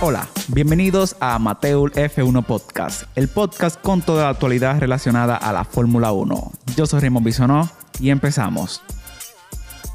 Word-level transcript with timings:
Hola, 0.00 0.28
bienvenidos 0.46 1.16
a 1.18 1.40
Mateul 1.40 1.90
F1 1.90 2.44
Podcast, 2.44 3.10
el 3.18 3.26
podcast 3.26 3.82
con 3.82 4.00
toda 4.00 4.22
la 4.22 4.28
actualidad 4.28 4.78
relacionada 4.78 5.34
a 5.34 5.52
la 5.52 5.64
Fórmula 5.64 6.12
1. 6.12 6.52
Yo 6.76 6.86
soy 6.86 7.00
Raymond 7.00 7.26
Bisonó 7.26 7.68
y 7.98 8.10
empezamos. 8.10 8.80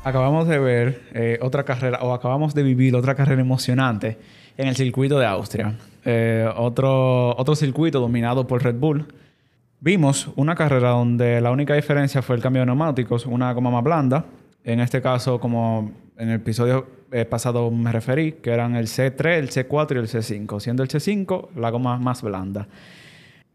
Acabamos 0.03 0.49
de 0.49 0.59
ver 0.59 1.03
eh, 1.13 1.39
otra 1.41 1.63
carrera, 1.63 1.99
o 2.01 2.13
acabamos 2.13 2.53
de 2.53 2.63
vivir 2.63 2.97
otra 2.97 3.15
carrera 3.15 3.39
emocionante 3.39 4.17
en 4.57 4.67
el 4.67 4.75
circuito 4.75 5.17
de 5.19 5.25
Austria. 5.25 5.77
Eh, 6.03 6.49
otro, 6.53 7.33
otro 7.37 7.55
circuito 7.55 8.01
dominado 8.01 8.45
por 8.45 8.61
Red 8.61 8.75
Bull. 8.75 9.07
Vimos 9.79 10.31
una 10.35 10.53
carrera 10.53 10.89
donde 10.89 11.39
la 11.39 11.51
única 11.51 11.75
diferencia 11.75 12.21
fue 12.21 12.35
el 12.35 12.41
cambio 12.41 12.63
de 12.63 12.65
neumáticos, 12.65 13.25
una 13.25 13.53
goma 13.53 13.71
más 13.71 13.83
blanda. 13.85 14.25
En 14.65 14.81
este 14.81 15.01
caso, 15.01 15.39
como 15.39 15.93
en 16.17 16.27
el 16.27 16.35
episodio 16.35 16.87
eh, 17.13 17.25
pasado 17.25 17.69
me 17.69 17.91
referí, 17.91 18.33
que 18.33 18.49
eran 18.49 18.75
el 18.75 18.87
C3, 18.87 19.37
el 19.37 19.49
C4 19.49 19.95
y 19.95 19.99
el 19.99 20.07
C5, 20.07 20.59
siendo 20.59 20.83
el 20.83 20.89
C5 20.89 21.49
la 21.55 21.69
goma 21.69 21.97
más 21.97 22.21
blanda. 22.23 22.67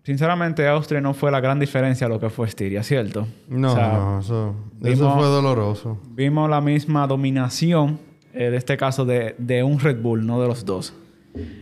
Sinceramente, 0.05 0.67
Austria 0.67 1.01
no 1.01 1.13
fue 1.13 1.31
la 1.31 1.41
gran 1.41 1.59
diferencia 1.59 2.07
a 2.07 2.09
lo 2.09 2.19
que 2.19 2.31
fue 2.31 2.47
Estiria, 2.47 2.83
¿cierto? 2.83 3.27
No, 3.49 3.75
no, 3.75 4.21
eso, 4.21 4.55
eso 4.83 5.15
fue 5.15 5.27
doloroso. 5.27 6.01
Vimos 6.13 6.49
la 6.49 6.61
misma 6.61 7.07
dominación, 7.07 7.99
eh, 8.33 8.49
de 8.49 8.57
este 8.57 8.77
caso, 8.77 9.05
de, 9.05 9.35
de, 9.37 9.63
un 9.63 9.79
Red 9.79 10.01
Bull, 10.01 10.25
no 10.25 10.41
de 10.41 10.49
los 10.49 10.65
dos. 10.65 10.95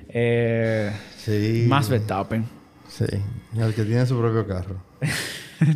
Eh, 0.09 0.93
sí. 1.17 1.65
Más 1.67 1.89
Verstappen. 1.89 2.45
Sí, 2.87 3.07
el 3.59 3.75
que 3.75 3.83
tiene 3.85 4.07
su 4.07 4.17
propio 4.17 4.47
carro. 4.47 4.77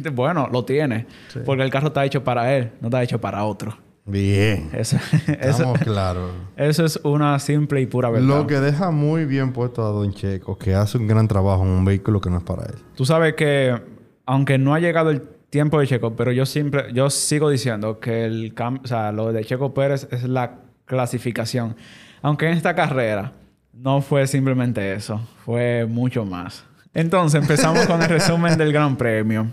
bueno, 0.12 0.48
lo 0.52 0.64
tiene, 0.64 1.06
sí. 1.28 1.40
porque 1.44 1.62
el 1.64 1.70
carro 1.70 1.88
está 1.88 2.04
hecho 2.04 2.22
para 2.22 2.54
él, 2.54 2.70
no 2.80 2.86
está 2.86 3.02
hecho 3.02 3.20
para 3.20 3.42
otro. 3.44 3.76
Bien. 4.10 4.70
Eso, 4.74 4.96
Estamos 5.26 5.78
claros. 5.80 6.32
Eso 6.56 6.84
es 6.84 7.00
una 7.04 7.38
simple 7.38 7.80
y 7.80 7.86
pura 7.86 8.10
verdad. 8.10 8.26
Lo 8.26 8.46
que 8.46 8.60
deja 8.60 8.90
muy 8.90 9.24
bien 9.24 9.52
puesto 9.52 9.86
a 9.86 9.90
Don 9.90 10.12
Checo, 10.12 10.58
que 10.58 10.74
hace 10.74 10.98
un 10.98 11.06
gran 11.06 11.28
trabajo 11.28 11.62
en 11.62 11.70
un 11.70 11.84
vehículo 11.84 12.20
que 12.20 12.30
no 12.30 12.38
es 12.38 12.44
para 12.44 12.64
él. 12.64 12.74
Tú 12.96 13.04
sabes 13.04 13.34
que, 13.34 13.74
aunque 14.26 14.58
no 14.58 14.74
ha 14.74 14.80
llegado 14.80 15.10
el 15.10 15.22
tiempo 15.50 15.80
de 15.80 15.86
Checo, 15.86 16.14
pero 16.14 16.32
yo 16.32 16.46
siempre, 16.46 16.92
yo 16.92 17.10
sigo 17.10 17.50
diciendo 17.50 17.98
que 18.00 18.24
el 18.24 18.54
o 18.58 18.86
sea, 18.86 19.12
lo 19.12 19.32
de 19.32 19.44
Checo 19.44 19.74
Pérez 19.74 20.08
es 20.10 20.24
la 20.24 20.58
clasificación. 20.84 21.76
Aunque 22.22 22.46
en 22.46 22.56
esta 22.56 22.74
carrera 22.74 23.32
no 23.72 24.00
fue 24.00 24.26
simplemente 24.26 24.92
eso, 24.92 25.20
fue 25.44 25.86
mucho 25.86 26.24
más. 26.24 26.64
Entonces 26.92 27.40
empezamos 27.40 27.86
con 27.86 28.02
el 28.02 28.08
resumen 28.08 28.58
del 28.58 28.72
Gran 28.72 28.96
Premio. 28.96 29.46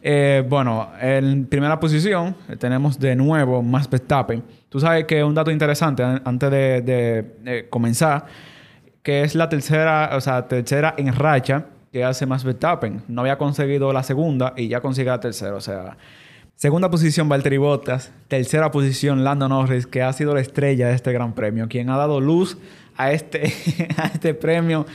Eh, 0.00 0.44
bueno, 0.48 0.90
en 1.00 1.46
primera 1.46 1.80
posición 1.80 2.36
tenemos 2.58 2.98
de 2.98 3.16
nuevo 3.16 3.62
Max 3.62 3.88
Verstappen. 3.90 4.42
Tú 4.68 4.78
sabes 4.78 5.04
que 5.04 5.24
un 5.24 5.34
dato 5.34 5.50
interesante 5.50 6.02
antes 6.02 6.50
de, 6.50 7.66
comenzar, 7.70 8.26
que 9.02 9.22
es 9.22 9.34
la 9.34 9.48
tercera, 9.48 10.10
o 10.14 10.20
sea, 10.20 10.46
tercera 10.46 10.94
en 10.96 11.12
racha 11.12 11.66
que 11.92 12.04
hace 12.04 12.26
Max 12.26 12.44
Verstappen. 12.44 13.02
No 13.08 13.22
había 13.22 13.38
conseguido 13.38 13.92
la 13.92 14.02
segunda 14.02 14.54
y 14.56 14.68
ya 14.68 14.80
consigue 14.80 15.10
la 15.10 15.20
tercera. 15.20 15.54
O 15.54 15.60
sea, 15.60 15.96
segunda 16.54 16.90
posición 16.90 17.28
Valtteri 17.28 17.56
Bottas, 17.56 18.12
tercera 18.28 18.70
posición 18.70 19.24
Lando 19.24 19.48
Norris, 19.48 19.86
que 19.86 20.02
ha 20.02 20.12
sido 20.12 20.34
la 20.34 20.40
estrella 20.40 20.88
de 20.88 20.94
este 20.94 21.12
Gran 21.12 21.32
Premio, 21.34 21.66
quien 21.68 21.90
ha 21.90 21.96
dado 21.96 22.20
luz 22.20 22.56
a 22.96 23.10
este, 23.12 23.52
a 23.96 24.06
este 24.06 24.34
premio 24.34 24.86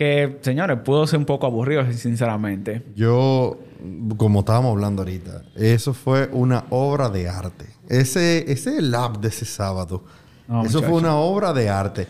que, 0.00 0.38
señores, 0.40 0.78
pudo 0.82 1.06
ser 1.06 1.18
un 1.18 1.26
poco 1.26 1.46
aburrido, 1.46 1.84
sinceramente. 1.92 2.82
Yo, 2.96 3.58
como 4.16 4.38
estábamos 4.40 4.70
hablando 4.70 5.02
ahorita, 5.02 5.42
eso 5.54 5.92
fue 5.92 6.26
una 6.32 6.64
obra 6.70 7.10
de 7.10 7.28
arte. 7.28 7.66
Ese, 7.86 8.50
ese 8.50 8.80
lap 8.80 9.18
de 9.18 9.28
ese 9.28 9.44
sábado, 9.44 10.02
no, 10.48 10.62
eso 10.64 10.78
muchacho. 10.78 10.90
fue 10.90 11.02
una 11.02 11.16
obra 11.16 11.52
de 11.52 11.68
arte. 11.68 12.06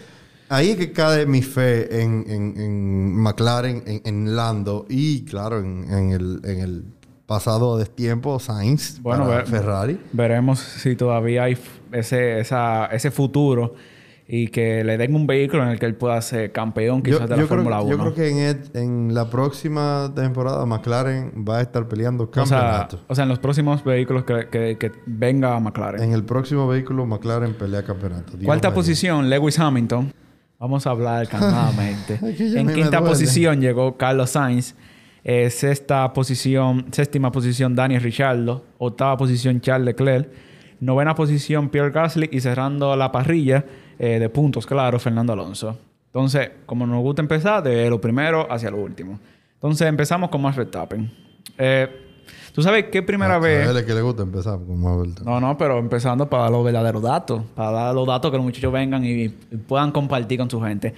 Ahí 0.49 0.71
es 0.71 0.77
que 0.77 0.93
cae 0.93 1.27
mi 1.27 1.43
fe 1.43 2.01
en, 2.01 2.25
en, 2.29 2.61
en 2.61 3.17
McLaren, 3.17 3.83
en, 3.85 4.03
en, 4.05 4.37
Lando 4.37 4.87
y, 4.89 5.25
claro, 5.25 5.59
en, 5.59 6.13
el, 6.13 6.41
en 6.45 6.61
el 6.61 6.85
pasado 7.27 7.77
de 7.77 7.87
tiempo 7.87 8.39
Sainz 8.39 9.03
bueno, 9.03 9.25
para 9.25 9.39
ver, 9.39 9.47
Ferrari. 9.49 10.01
Veremos 10.13 10.61
si 10.61 10.95
todavía 10.95 11.43
hay 11.43 11.59
ese, 11.91 12.39
esa, 12.39 12.87
ese 12.87 13.11
futuro 13.11 13.75
y 14.33 14.47
que 14.47 14.85
le 14.85 14.97
den 14.97 15.17
un 15.17 15.27
vehículo 15.27 15.65
en 15.65 15.71
el 15.71 15.81
que 15.81 15.87
él 15.87 15.97
pueda 15.97 16.23
ser 16.23 16.53
campeón 16.53 17.03
quizás 17.03 17.23
yo, 17.23 17.27
de 17.27 17.37
la 17.37 17.47
Fórmula 17.49 17.81
1. 17.81 17.91
Yo 17.91 17.99
creo 17.99 18.15
que 18.15 18.29
en, 18.31 18.39
el, 18.39 18.71
en, 18.75 19.13
la 19.13 19.29
próxima 19.29 20.13
temporada 20.15 20.65
McLaren 20.67 21.45
va 21.49 21.59
a 21.59 21.63
estar 21.63 21.89
peleando 21.89 22.31
campeonato. 22.31 22.97
O 22.97 22.99
sea, 22.99 23.07
o 23.09 23.15
sea 23.17 23.23
en 23.25 23.29
los 23.29 23.41
próximos 23.41 23.83
vehículos 23.83 24.23
que, 24.23 24.47
que, 24.49 24.79
que, 24.79 24.93
venga 25.05 25.59
McLaren. 25.59 26.05
En 26.05 26.13
el 26.13 26.23
próximo 26.23 26.69
vehículo 26.69 27.07
McLaren 27.07 27.55
pelea 27.55 27.83
campeonato. 27.83 28.37
Dios 28.37 28.47
Cuarta 28.47 28.73
posición, 28.73 29.29
Lewis 29.29 29.59
Hamilton. 29.59 30.13
Vamos 30.61 30.87
a 30.87 30.91
hablar 30.91 31.27
calmadamente. 31.27 32.21
en 32.23 32.73
quinta 32.73 33.01
posición 33.01 33.61
llegó 33.61 33.97
Carlos 33.97 34.31
Sainz. 34.31 34.77
Eh, 35.25 35.51
sexta 35.51 36.13
posición, 36.13 36.87
séptima 36.93 37.33
posición 37.33 37.75
Daniel 37.75 38.01
Ricciardo. 38.01 38.65
Octava 38.79 39.17
posición 39.17 39.61
Charles 39.61 39.87
Leclerc. 39.87 40.29
Novena 40.79 41.17
posición 41.17 41.69
Pierre 41.69 41.91
Gasly. 41.91 42.29
Y 42.31 42.41
cerrando 42.41 42.95
la 42.95 43.11
parrilla 43.11 43.65
eh, 44.03 44.19
de 44.19 44.31
puntos, 44.31 44.67
claro, 44.67 44.99
Fernando 44.99 45.35
Alonso. 45.35 45.77
Entonces, 46.07 46.51
como 46.65 46.87
nos 46.87 47.03
gusta 47.03 47.21
empezar, 47.21 47.63
de 47.63 47.91
lo 47.91 48.01
primero 48.01 48.51
hacia 48.51 48.71
lo 48.71 48.79
último. 48.79 49.21
Entonces, 49.53 49.87
empezamos 49.87 50.31
con 50.31 50.41
Max 50.41 50.57
Verstappen. 50.57 51.13
Eh, 51.59 51.87
¿Tú 52.55 52.63
sabes 52.63 52.87
qué 52.87 53.03
primera 53.03 53.35
a, 53.35 53.39
vez? 53.39 53.69
A 53.69 53.73
él 53.73 53.77
es 53.77 53.83
que 53.85 53.93
le 53.93 54.01
gusta 54.01 54.23
empezar 54.23 54.59
con 54.67 54.81
Max 54.81 55.03
Verstappen. 55.03 55.31
No, 55.31 55.39
no, 55.39 55.59
pero 55.59 55.79
empezando 55.79 56.31
para 56.31 56.45
dar 56.45 56.53
los 56.53 56.65
verdaderos 56.65 57.03
datos. 57.03 57.43
Para 57.55 57.73
dar 57.73 57.95
los 57.95 58.07
datos 58.07 58.31
que 58.31 58.39
los 58.39 58.47
muchachos 58.47 58.73
vengan 58.73 59.05
y, 59.05 59.25
y 59.25 59.29
puedan 59.69 59.93
compartir 59.93 60.39
con 60.39 60.49
su 60.49 60.63
gente. 60.63 60.95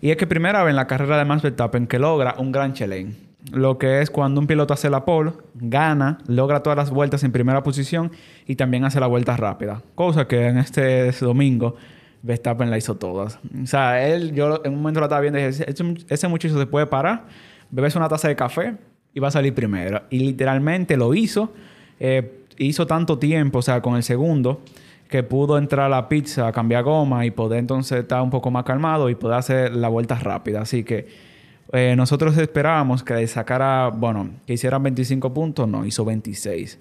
Y 0.00 0.12
es 0.12 0.16
que 0.16 0.28
primera 0.28 0.62
vez 0.62 0.70
en 0.70 0.76
la 0.76 0.86
carrera 0.86 1.18
de 1.18 1.24
Max 1.24 1.42
Verstappen 1.42 1.88
que 1.88 1.98
logra 1.98 2.36
un 2.38 2.52
gran 2.52 2.72
chelén. 2.72 3.16
Lo 3.50 3.78
que 3.78 4.00
es 4.00 4.10
cuando 4.10 4.40
un 4.40 4.46
piloto 4.46 4.72
hace 4.72 4.88
la 4.88 5.04
pole, 5.04 5.32
gana, 5.54 6.18
logra 6.28 6.62
todas 6.62 6.76
las 6.76 6.90
vueltas 6.90 7.24
en 7.24 7.32
primera 7.32 7.64
posición 7.64 8.12
y 8.46 8.54
también 8.54 8.84
hace 8.84 9.00
la 9.00 9.08
vuelta 9.08 9.36
rápida. 9.36 9.82
Cosa 9.96 10.28
que 10.28 10.46
en 10.46 10.58
este 10.58 11.10
domingo 11.10 11.74
Verstappen 12.24 12.70
la 12.70 12.78
hizo 12.78 12.96
todas. 12.96 13.38
O 13.62 13.66
sea, 13.66 14.08
él, 14.08 14.32
yo 14.34 14.62
en 14.64 14.72
un 14.72 14.78
momento 14.78 15.00
lo 15.00 15.06
estaba 15.06 15.20
viendo 15.20 15.38
y 15.38 15.42
dije, 15.42 15.70
ese, 15.70 15.84
ese 16.08 16.28
muchacho 16.28 16.58
se 16.58 16.66
puede 16.66 16.86
parar, 16.86 17.26
bebes 17.70 17.94
una 17.96 18.08
taza 18.08 18.28
de 18.28 18.34
café 18.34 18.76
y 19.12 19.20
va 19.20 19.28
a 19.28 19.30
salir 19.30 19.54
primero. 19.54 20.02
Y 20.08 20.20
literalmente 20.20 20.96
lo 20.96 21.14
hizo. 21.14 21.52
Eh, 22.00 22.46
hizo 22.56 22.86
tanto 22.86 23.18
tiempo, 23.18 23.58
o 23.58 23.62
sea, 23.62 23.82
con 23.82 23.96
el 23.96 24.02
segundo, 24.02 24.62
que 25.08 25.22
pudo 25.22 25.58
entrar 25.58 25.86
a 25.86 25.88
la 25.90 26.08
pizza, 26.08 26.50
cambiar 26.50 26.82
goma 26.82 27.26
y 27.26 27.30
poder 27.30 27.58
entonces 27.58 28.00
estar 28.00 28.22
un 28.22 28.30
poco 28.30 28.50
más 28.50 28.64
calmado 28.64 29.10
y 29.10 29.14
poder 29.16 29.36
hacer 29.36 29.74
la 29.74 29.88
vuelta 29.88 30.14
rápida. 30.14 30.62
Así 30.62 30.82
que 30.82 31.06
eh, 31.72 31.94
nosotros 31.94 32.38
esperábamos 32.38 33.04
que 33.04 33.26
sacara, 33.26 33.88
bueno, 33.88 34.30
que 34.46 34.54
hicieran 34.54 34.82
25 34.82 35.34
puntos. 35.34 35.68
No, 35.68 35.84
hizo 35.84 36.06
26 36.06 36.80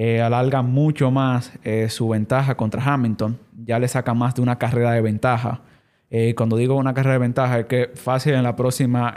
eh, 0.00 0.22
alarga 0.22 0.62
mucho 0.62 1.10
más 1.10 1.52
eh, 1.64 1.88
su 1.88 2.08
ventaja 2.08 2.56
contra 2.56 2.80
Hamilton. 2.84 3.36
Ya 3.64 3.80
le 3.80 3.88
saca 3.88 4.14
más 4.14 4.32
de 4.32 4.42
una 4.42 4.56
carrera 4.56 4.92
de 4.92 5.00
ventaja. 5.00 5.60
Eh, 6.08 6.36
cuando 6.36 6.56
digo 6.56 6.76
una 6.76 6.94
carrera 6.94 7.14
de 7.14 7.18
ventaja 7.18 7.58
es 7.58 7.66
que 7.66 7.90
fácil 7.96 8.34
en 8.34 8.44
la 8.44 8.54
próxima 8.54 9.12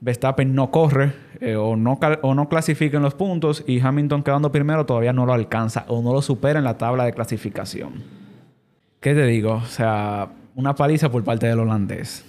Verstappen 0.00 0.54
no 0.54 0.70
corre 0.70 1.12
o, 1.58 1.74
no 1.74 1.98
o 2.22 2.34
no 2.36 2.48
clasifica 2.48 2.98
en 2.98 3.02
los 3.02 3.14
puntos 3.14 3.64
y 3.66 3.80
Hamilton 3.80 4.22
quedando 4.22 4.52
primero 4.52 4.86
todavía 4.86 5.12
no 5.12 5.26
lo 5.26 5.32
alcanza 5.32 5.84
o 5.88 6.00
no 6.02 6.12
lo 6.12 6.22
supera 6.22 6.60
en 6.60 6.64
la 6.64 6.78
tabla 6.78 7.04
de 7.04 7.12
clasificación. 7.12 7.94
¿Qué 9.00 9.12
te 9.12 9.26
digo? 9.26 9.54
O 9.54 9.66
sea, 9.66 10.28
una 10.54 10.76
paliza 10.76 11.10
por 11.10 11.24
parte 11.24 11.48
del 11.48 11.58
holandés. 11.58 12.24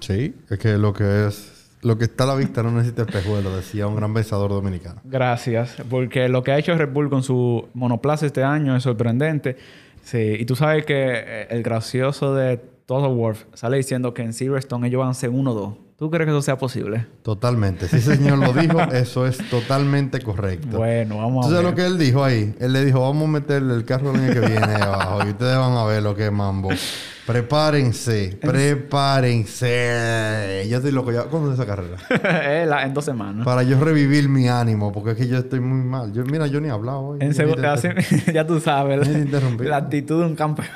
sí, 0.00 0.34
es 0.48 0.58
que 0.58 0.78
lo 0.78 0.94
que 0.94 1.26
es 1.26 1.55
lo 1.86 1.96
que 1.96 2.04
está 2.04 2.24
a 2.24 2.26
la 2.26 2.34
vista 2.34 2.64
no 2.64 2.72
necesita 2.72 3.02
espejuelo, 3.02 3.54
decía 3.54 3.86
un 3.86 3.94
gran 3.94 4.12
pensador 4.12 4.50
dominicano. 4.50 5.00
Gracias, 5.04 5.76
porque 5.88 6.28
lo 6.28 6.42
que 6.42 6.50
ha 6.50 6.58
hecho 6.58 6.76
Red 6.76 6.92
Bull 6.92 7.08
con 7.08 7.22
su 7.22 7.68
monoplaza 7.74 8.26
este 8.26 8.42
año 8.42 8.74
es 8.74 8.82
sorprendente. 8.82 9.56
Sí, 10.02 10.36
y 10.38 10.44
tú 10.46 10.56
sabes 10.56 10.84
que 10.84 11.46
el 11.48 11.62
gracioso 11.62 12.34
de 12.34 12.56
Toto 12.86 13.14
Wolff 13.14 13.44
sale 13.54 13.76
diciendo 13.76 14.14
que 14.14 14.22
en 14.22 14.32
Silverstone 14.32 14.88
ellos 14.88 14.98
van 15.00 15.14
segundo 15.14 15.54
2. 15.54 15.74
¿Tú 15.96 16.10
crees 16.10 16.26
que 16.26 16.32
eso 16.32 16.42
sea 16.42 16.58
posible? 16.58 17.06
Totalmente. 17.22 17.86
Si 17.86 17.96
ese 17.96 18.16
señor 18.16 18.38
lo 18.38 18.52
dijo, 18.52 18.80
eso 18.92 19.24
es 19.24 19.38
totalmente 19.48 20.20
correcto. 20.20 20.78
Bueno, 20.78 21.18
vamos 21.18 21.46
¿Tú 21.46 21.52
a 21.52 21.54
ver. 21.54 21.62
sabes 21.62 21.70
lo 21.70 21.76
que 21.76 21.86
él 21.86 21.98
dijo 21.98 22.24
ahí? 22.24 22.52
Él 22.58 22.72
le 22.72 22.84
dijo, 22.84 23.00
vamos 23.00 23.28
a 23.28 23.30
meterle 23.30 23.74
el 23.74 23.84
carro 23.84 24.10
el 24.12 24.20
año 24.20 24.32
que 24.32 24.40
viene 24.40 24.74
abajo 24.74 25.24
y 25.24 25.30
ustedes 25.30 25.56
van 25.56 25.72
a 25.72 25.84
ver 25.84 26.02
lo 26.02 26.16
que 26.16 26.26
es 26.26 26.32
mambo. 26.32 26.70
Prepárense, 27.26 28.38
prepárense. 28.40 29.66
Yo 30.68 30.76
estoy 30.76 30.92
loco 30.92 31.10
ya. 31.10 31.24
¿Cuándo 31.24 31.52
es 31.52 31.58
esa 31.58 31.66
carrera? 31.66 31.96
en 32.84 32.94
dos 32.94 33.04
semanas. 33.04 33.44
Para 33.44 33.64
yo 33.64 33.80
revivir 33.80 34.28
mi 34.28 34.48
ánimo, 34.48 34.92
porque 34.92 35.10
es 35.10 35.16
que 35.16 35.26
yo 35.26 35.38
estoy 35.38 35.58
muy 35.58 35.84
mal. 35.84 36.12
Yo, 36.12 36.24
mira, 36.24 36.46
yo 36.46 36.60
ni 36.60 36.68
he 36.68 36.70
hablado 36.70 37.00
hoy. 37.00 37.18
En 37.20 37.32
ya 38.32 38.46
tú 38.46 38.60
sabes. 38.60 39.08
La, 39.08 39.40
la 39.64 39.76
actitud 39.76 40.20
de 40.20 40.26
un 40.26 40.36
campeón. 40.36 40.68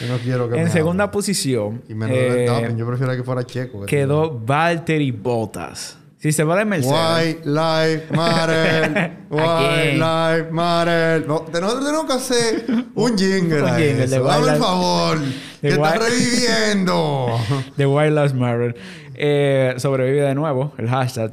yo 0.00 0.08
no 0.08 0.16
quiero 0.18 0.48
que 0.48 0.56
En 0.56 0.64
me 0.64 0.70
segunda 0.70 1.10
posición. 1.10 1.82
Y 1.86 1.94
menos 1.94 2.16
eh, 2.18 2.74
Yo 2.76 2.86
prefiero 2.86 3.14
que 3.14 3.22
fuera 3.22 3.44
Checo. 3.44 3.80
Que 3.80 3.86
quedó 3.86 4.40
Valtteri 4.40 5.10
Bottas. 5.10 5.99
Si 6.20 6.32
se 6.32 6.44
va 6.44 6.54
de 6.54 6.66
Mercedes. 6.66 6.94
White 6.94 7.48
Life 7.48 8.14
Matter. 8.14 9.12
White 9.30 9.94
Life 9.94 10.50
Matter. 10.50 11.26
No, 11.26 11.40
tenemos 11.50 12.04
que 12.04 12.12
hacer 12.12 12.64
un 12.94 13.16
jingle. 13.16 13.62
un 13.62 13.68
jingle 13.70 14.06
de 14.06 14.18
Dame 14.18 14.52
el 14.52 14.58
favor. 14.58 15.18
Que 15.62 15.68
está 15.68 15.94
reviviendo. 15.94 17.38
The 17.78 17.86
White 17.86 18.10
Lives 18.10 18.34
Matter. 18.34 18.76
Eh, 19.14 19.74
sobrevive 19.78 20.20
de 20.20 20.34
nuevo 20.34 20.74
el 20.76 20.90
hashtag. 20.90 21.32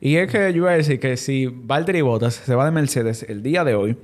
Y 0.00 0.18
es 0.18 0.30
que 0.30 0.52
yo 0.52 0.62
voy 0.62 0.72
a 0.72 0.76
decir 0.76 1.00
que 1.00 1.16
si 1.16 1.46
Valtteri 1.46 2.02
Bottas 2.02 2.34
se 2.34 2.54
va 2.54 2.64
de 2.64 2.70
Mercedes 2.70 3.26
el 3.28 3.42
día 3.42 3.64
de 3.64 3.74
hoy, 3.74 3.98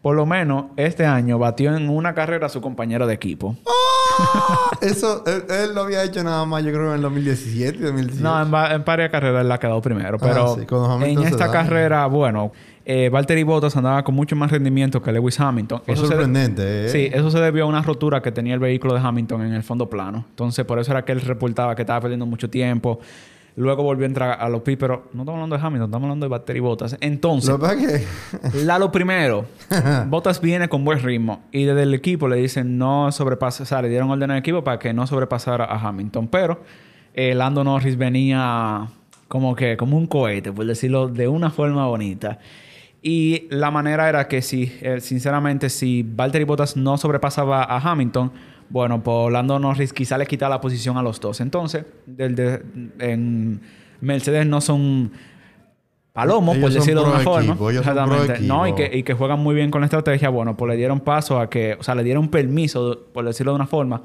por 0.00 0.14
lo 0.14 0.26
menos 0.26 0.66
este 0.76 1.06
año 1.06 1.40
batió 1.40 1.76
en 1.76 1.88
una 1.88 2.14
carrera 2.14 2.46
a 2.46 2.50
su 2.50 2.60
compañero 2.60 3.08
de 3.08 3.14
equipo. 3.14 3.56
¡Ah! 3.66 3.91
Eso, 4.80 5.24
él, 5.26 5.74
lo 5.74 5.82
había 5.82 6.02
hecho 6.04 6.22
nada 6.24 6.44
más, 6.44 6.64
yo 6.64 6.72
creo, 6.72 6.88
en 6.88 6.96
el 6.96 7.02
2017 7.02 7.78
y 7.78 7.80
2018. 7.82 8.22
No, 8.22 8.40
en, 8.40 8.72
en, 8.72 8.84
varias 8.84 9.10
carreras 9.10 9.44
él 9.44 9.52
ha 9.52 9.58
quedado 9.58 9.80
primero. 9.80 10.18
Ah, 10.20 10.54
pero 10.56 11.04
en 11.04 11.22
esta 11.22 11.50
carrera, 11.50 12.06
bueno, 12.06 12.52
eh, 12.84 13.08
Valtteri 13.10 13.44
Bottas 13.44 13.76
andaba 13.76 14.02
con 14.02 14.14
mucho 14.14 14.34
más 14.34 14.50
rendimiento 14.50 15.00
que 15.00 15.12
Lewis 15.12 15.38
Hamilton. 15.38 15.82
Fue 15.86 15.96
sorprendente, 15.96 16.86
¿eh? 16.86 16.88
Sí, 16.88 17.10
eso 17.12 17.30
se 17.30 17.38
debió 17.38 17.64
a 17.64 17.66
una 17.66 17.82
rotura 17.82 18.20
que 18.20 18.32
tenía 18.32 18.54
el 18.54 18.60
vehículo 18.60 18.94
de 18.94 19.00
Hamilton 19.00 19.42
en 19.42 19.54
el 19.54 19.62
fondo 19.62 19.88
plano. 19.88 20.24
Entonces, 20.30 20.64
por 20.64 20.78
eso 20.78 20.90
era 20.90 21.04
que 21.04 21.12
él 21.12 21.20
reportaba 21.20 21.76
que 21.76 21.82
estaba 21.82 22.00
perdiendo 22.00 22.26
mucho 22.26 22.50
tiempo. 22.50 22.98
Luego 23.54 23.82
volvió 23.82 24.04
a 24.04 24.08
entrar 24.08 24.40
a 24.40 24.48
los 24.48 24.62
pi, 24.62 24.76
pero 24.76 25.10
no 25.12 25.22
estamos 25.22 25.34
hablando 25.34 25.56
de 25.56 25.62
Hamilton, 25.62 25.88
estamos 25.88 26.04
hablando 26.04 26.26
de 26.26 26.30
Valtteri 26.30 26.60
Bottas. 26.60 26.96
Entonces, 27.00 27.50
¿Lo 27.50 27.58
que... 27.58 28.06
la, 28.64 28.78
lo 28.80 28.90
primero, 28.90 29.44
Bottas 30.06 30.40
viene 30.40 30.68
con 30.68 30.84
buen 30.84 31.00
ritmo 31.00 31.42
y 31.52 31.64
desde 31.64 31.82
el 31.82 31.92
equipo 31.92 32.28
le 32.28 32.36
dicen 32.36 32.78
no 32.78 33.12
sobrepasar, 33.12 33.64
o 33.64 33.66
sea, 33.66 33.82
le 33.82 33.88
dieron 33.90 34.10
orden 34.10 34.30
al 34.30 34.38
equipo 34.38 34.64
para 34.64 34.78
que 34.78 34.94
no 34.94 35.06
sobrepasara 35.06 35.64
a 35.66 35.88
Hamilton, 35.88 36.28
pero 36.28 36.62
eh, 37.14 37.34
Lando 37.34 37.62
Norris 37.62 37.96
venía 37.98 38.88
como 39.28 39.54
que 39.54 39.76
como 39.76 39.98
un 39.98 40.06
cohete, 40.06 40.52
por 40.52 40.64
decirlo 40.64 41.08
de 41.08 41.28
una 41.28 41.50
forma 41.50 41.86
bonita. 41.86 42.38
Y 43.02 43.48
la 43.50 43.70
manera 43.70 44.08
era 44.08 44.28
que 44.28 44.42
si, 44.42 44.72
eh, 44.80 45.00
sinceramente, 45.00 45.68
si 45.68 46.04
Valtteri 46.04 46.44
Bottas 46.44 46.76
no 46.76 46.96
sobrepasaba 46.96 47.64
a 47.64 47.78
Hamilton, 47.78 48.30
bueno, 48.70 49.02
pues 49.02 49.32
Lando 49.32 49.58
Norris 49.58 49.92
quizá 49.92 50.18
le 50.18 50.26
quita 50.26 50.48
la 50.48 50.60
posición 50.60 50.96
a 50.96 51.02
los 51.02 51.20
dos. 51.20 51.40
Entonces, 51.40 51.84
en 52.18 53.60
Mercedes 54.00 54.46
no 54.46 54.60
son 54.60 55.12
palomos, 56.12 56.58
por 56.58 56.70
decirlo 56.70 57.04
de 57.04 57.10
una 57.10 57.20
forma. 57.20 57.56
Exactamente. 57.70 58.40
No, 58.40 58.66
y 58.66 58.74
que, 58.74 58.90
y 58.92 59.02
que 59.02 59.14
juegan 59.14 59.40
muy 59.40 59.54
bien 59.54 59.70
con 59.70 59.80
la 59.80 59.86
estrategia. 59.86 60.28
Bueno, 60.28 60.56
pues 60.56 60.70
le 60.70 60.76
dieron 60.76 61.00
paso 61.00 61.38
a 61.38 61.48
que, 61.48 61.76
o 61.78 61.82
sea, 61.82 61.94
le 61.94 62.04
dieron 62.04 62.28
permiso, 62.28 63.06
por 63.12 63.24
decirlo 63.24 63.52
de 63.52 63.56
una 63.56 63.66
forma, 63.66 64.02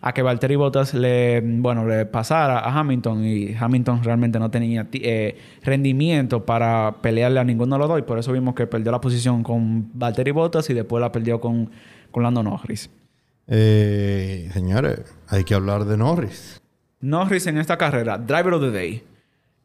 a 0.00 0.12
que 0.12 0.22
Valtteri 0.22 0.56
Bottas 0.56 0.94
le, 0.94 1.40
bueno, 1.40 1.84
le 1.84 2.06
pasara 2.06 2.60
a 2.60 2.78
Hamilton 2.78 3.24
y 3.24 3.54
Hamilton 3.58 4.04
realmente 4.04 4.38
no 4.38 4.50
tenía 4.50 4.86
eh, 4.92 5.36
rendimiento 5.62 6.44
para 6.44 6.96
pelearle 7.02 7.40
a 7.40 7.44
ninguno 7.44 7.74
de 7.74 7.80
los 7.80 7.88
dos 7.88 7.98
y 7.98 8.02
por 8.02 8.18
eso 8.18 8.32
vimos 8.32 8.54
que 8.54 8.66
perdió 8.68 8.92
la 8.92 9.00
posición 9.00 9.42
con 9.42 9.90
Valtteri 9.94 10.30
Bottas 10.30 10.70
y 10.70 10.74
después 10.74 11.00
la 11.00 11.10
perdió 11.10 11.40
con, 11.40 11.70
con 12.12 12.22
Lando 12.22 12.44
Norris. 12.44 12.90
Eh, 13.48 14.50
señores, 14.52 15.00
hay 15.26 15.44
que 15.44 15.54
hablar 15.54 15.86
de 15.86 15.96
Norris. 15.96 16.60
Norris 17.00 17.46
en 17.46 17.58
esta 17.58 17.78
carrera, 17.78 18.18
Driver 18.18 18.54
of 18.54 18.62
the 18.62 18.70
Day. 18.70 19.04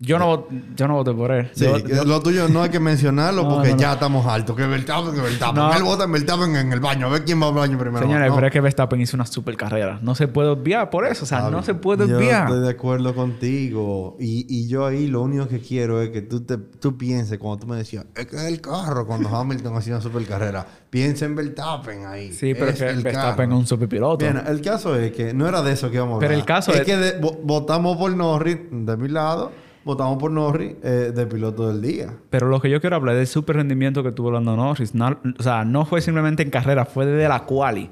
Yo 0.06 0.20
no, 0.20 0.48
yo 0.76 0.88
no 0.88 0.96
voté 0.96 1.14
por 1.14 1.32
él. 1.32 1.50
Sí, 1.54 1.66
lo 2.06 2.22
tuyo 2.22 2.50
no 2.50 2.62
hay 2.62 2.70
que 2.70 2.80
mencionarlo 2.80 3.48
porque 3.50 3.74
ya 3.78 3.94
estamos 3.94 4.26
altos. 4.26 4.56
Que 4.56 4.68
Verstappen, 4.68 5.16
que 5.16 5.22
Verstappen. 5.22 5.64
Él 5.78 5.84
vota 5.84 6.04
en 6.04 6.12
Verstappen 6.12 6.56
en 6.58 6.74
el 6.74 6.82
baño. 6.82 7.08
A 7.08 7.10
ver 7.10 7.24
quién 7.24 7.42
va 7.42 7.48
al 7.48 7.54
baño 7.54 7.78
primero. 7.78 8.06
Señores, 8.06 8.32
pero 8.36 8.48
es 8.48 8.54
que 8.54 8.60
Verstappen 8.60 9.00
hizo 9.00 9.16
una 9.16 9.26
super 9.26 9.56
carrera. 9.56 10.00
No 10.02 10.14
se 10.14 10.28
puede 10.28 10.50
obviar 10.50 10.90
por 10.90 11.08
eso. 11.08 11.24
O 11.24 11.26
sea, 11.26 11.50
no 11.50 11.64
se 11.64 11.74
puede 11.74 12.04
obviar. 12.04 12.50
Yo 12.50 12.56
estoy 12.56 12.66
de 12.66 12.70
acuerdo 12.70 13.16
contigo. 13.16 14.18
Y, 14.20 14.46
y, 14.50 14.68
yo 14.68 14.86
ahí 14.86 15.08
lo 15.08 15.22
único 15.22 15.48
que 15.48 15.60
quiero 15.60 16.02
es 16.02 16.10
que 16.10 16.22
tú, 16.22 16.42
te, 16.42 16.58
tú 16.58 16.98
pienses, 16.98 17.38
cuando 17.38 17.60
tú 17.60 17.68
me 17.68 17.78
decías, 17.78 18.06
es 18.16 18.26
que 18.26 18.36
es 18.36 18.44
el 18.44 18.60
carro, 18.60 19.08
cuando 19.08 19.30
Hamilton 19.30 19.78
hacía 19.78 19.94
una 19.94 20.02
super 20.02 20.26
carrera, 20.26 20.66
piensa 20.90 21.26
en 21.26 21.36
Verstappen 21.36 22.06
ahí. 22.08 22.34
Sí, 22.34 22.54
pero 22.54 22.72
es 22.72 22.80
que 22.80 22.86
Verstappen 22.86 23.52
es 23.52 23.58
un 23.58 23.68
super 23.68 23.88
piloto. 23.88 24.18
Bien, 24.18 24.42
el 24.46 24.62
caso 24.62 24.98
es 24.98 25.14
que 25.14 25.34
no 25.34 25.48
era 25.48 25.62
de 25.62 25.72
eso 25.72 25.90
que 25.90 25.96
íbamos 25.96 26.14
a 26.14 26.16
hablar. 26.18 26.30
Pero 26.30 26.40
el 26.40 26.46
caso 26.46 26.74
es... 26.74 26.82
Es 26.82 26.86
que 26.86 27.22
votamos 27.44 27.98
por 27.98 28.14
Norris 28.14 28.58
de 28.70 28.98
mi 28.98 29.08
lado 29.08 29.52
votamos 29.84 30.18
por 30.18 30.32
Norris 30.32 30.76
eh, 30.84 31.12
de 31.14 31.26
piloto 31.26 31.68
del 31.68 31.82
día. 31.82 32.14
Pero 32.30 32.48
lo 32.48 32.62
que 32.62 32.70
yo 32.70 32.80
quiero 32.82 32.96
hablar 32.96 33.16
es 33.16 33.20
del 33.20 33.28
super 33.28 33.56
rendimiento 33.56 34.04
que 34.04 34.12
tuvo 34.12 34.32
Lando 34.32 34.56
Norris. 34.56 34.94
o 34.96 35.44
sea, 35.44 35.66
no 35.66 35.86
fue 35.86 36.02
simplemente 36.02 36.44
en 36.44 36.50
carrera, 36.50 36.86
fue 36.86 37.06
desde 37.06 37.28
la 37.28 37.46
quali. 37.46 37.90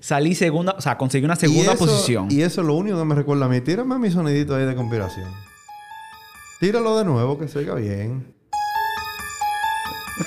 Salí 0.00 0.34
segunda, 0.34 0.74
o 0.76 0.80
sea, 0.80 0.98
conseguí 0.98 1.24
una 1.24 1.36
segunda 1.36 1.74
posición. 1.74 2.28
Y 2.30 2.42
eso 2.42 2.60
es 2.60 2.66
lo 2.66 2.74
único 2.74 2.98
que 2.98 3.04
me 3.04 3.14
recuerda 3.14 3.46
a 3.46 3.48
mí. 3.48 3.60
Tírame 3.60 3.98
mi 3.98 4.10
sonidito 4.10 4.56
ahí 4.56 4.64
de 4.64 4.74
conspiración. 4.74 5.30
Tíralo 6.58 6.98
de 6.98 7.04
nuevo, 7.04 7.38
que 7.38 7.46
se 7.46 7.60
oiga 7.60 7.74
bien. 7.74 8.34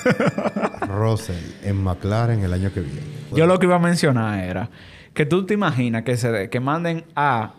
Russell 0.88 1.36
en 1.64 1.84
McLaren 1.84 2.44
el 2.44 2.54
año 2.54 2.72
que 2.74 2.82
viene. 2.82 3.02
Yo 3.34 3.46
lo 3.48 3.60
que 3.60 3.66
iba 3.66 3.76
a 3.76 3.80
mencionar 3.80 4.40
era 4.40 4.70
que 5.14 5.26
tú 5.26 5.46
te 5.46 5.54
imaginas 5.54 6.04
que 6.04 6.18
se 6.18 6.50
que 6.50 6.60
manden 6.60 7.06
a 7.16 7.54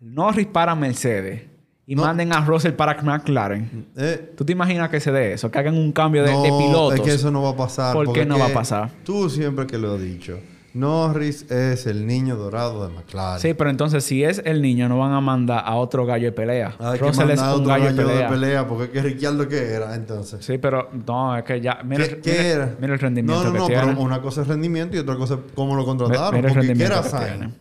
Norris 0.00 0.46
para 0.46 0.74
Mercedes 0.74 1.55
y 1.86 1.94
manden 1.94 2.32
a 2.32 2.44
Russell 2.44 2.72
para 2.72 3.00
McLaren. 3.00 3.86
Eh, 3.96 4.32
¿Tú 4.36 4.44
te 4.44 4.52
imaginas 4.52 4.90
que 4.90 4.98
se 4.98 5.12
dé 5.12 5.32
eso? 5.34 5.50
Que 5.50 5.58
hagan 5.58 5.76
un 5.76 5.92
cambio 5.92 6.24
de, 6.24 6.32
pilotos. 6.32 6.94
Es 6.94 7.00
que 7.00 7.14
eso 7.14 7.30
no 7.30 7.42
va 7.42 7.50
a 7.50 7.56
pasar. 7.56 7.94
¿Por 7.94 8.12
qué 8.12 8.26
no 8.26 8.38
va 8.38 8.46
a 8.46 8.52
pasar? 8.52 8.90
Tú 9.04 9.30
siempre 9.30 9.66
que 9.66 9.78
lo 9.78 9.94
has 9.94 10.00
dicho. 10.00 10.38
Norris 10.74 11.50
es 11.50 11.86
el 11.86 12.06
niño 12.06 12.36
dorado 12.36 12.86
de 12.86 12.94
McLaren. 12.94 13.40
Sí, 13.40 13.54
pero 13.54 13.70
entonces 13.70 14.04
si 14.04 14.24
es 14.24 14.42
el 14.44 14.60
niño, 14.60 14.90
no 14.90 14.98
van 14.98 15.12
a 15.12 15.22
mandar 15.22 15.62
a 15.64 15.76
otro 15.76 16.04
gallo 16.04 16.26
de 16.26 16.32
pelea. 16.32 16.74
Hay 16.78 16.98
Russell 16.98 17.30
es 17.30 17.40
un 17.40 17.64
gallo, 17.64 17.94
de, 17.94 18.24
pelea. 18.28 18.66
Porque 18.66 18.84
es 18.84 18.90
que 18.90 19.00
Ricciardo 19.00 19.48
que 19.48 19.56
era 19.56 19.94
entonces. 19.94 20.44
Sí, 20.44 20.58
pero 20.58 20.90
no, 21.06 21.34
es 21.34 21.44
que 21.44 21.62
ya. 21.62 21.80
Mira, 21.82 22.04
¿Qué, 22.22 22.48
era? 22.48 22.76
Mira 22.78 22.92
el 22.92 22.98
rendimiento. 22.98 23.44
No, 23.44 23.52
no, 23.52 23.58
no, 23.60 23.66
pero 23.68 23.98
una 24.00 24.20
cosa 24.20 24.42
es 24.42 24.48
rendimiento 24.48 24.96
y 24.96 24.98
otra 24.98 25.16
cosa 25.16 25.34
es 25.34 25.40
cómo 25.54 25.76
lo 25.76 25.84
contrataron. 25.86 26.42
porque 26.42 26.74
¿qué 26.74 26.84
era 26.84 27.02
Sainz? 27.02 27.54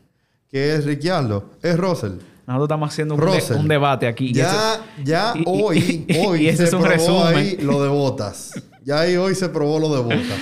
¿Qué 0.50 0.75
es 0.75 0.86
Ricciardo? 0.86 1.51
Es 1.62 1.77
Russell. 1.77 2.13
Nosotros 2.48 2.68
estamos 2.68 2.90
haciendo 2.92 3.16
un, 3.16 3.68
debate 3.68 4.08
aquí. 4.08 4.32
Ya, 4.32 4.80
ya 5.04 5.34
hoy, 5.46 6.06
hoy 6.26 6.56
se 6.56 6.66
es 6.66 6.74
un 6.74 6.84
probó 6.84 7.26
ahí 7.26 7.58
lo 7.58 7.82
de 7.82 7.90
botas. 7.90 8.54
Ya 8.84 9.00
ahí 9.00 9.16
hoy 9.16 9.34
se 9.34 9.50
probó 9.50 9.80
lo 9.80 9.96
de 9.96 10.02
botas. 10.04 10.40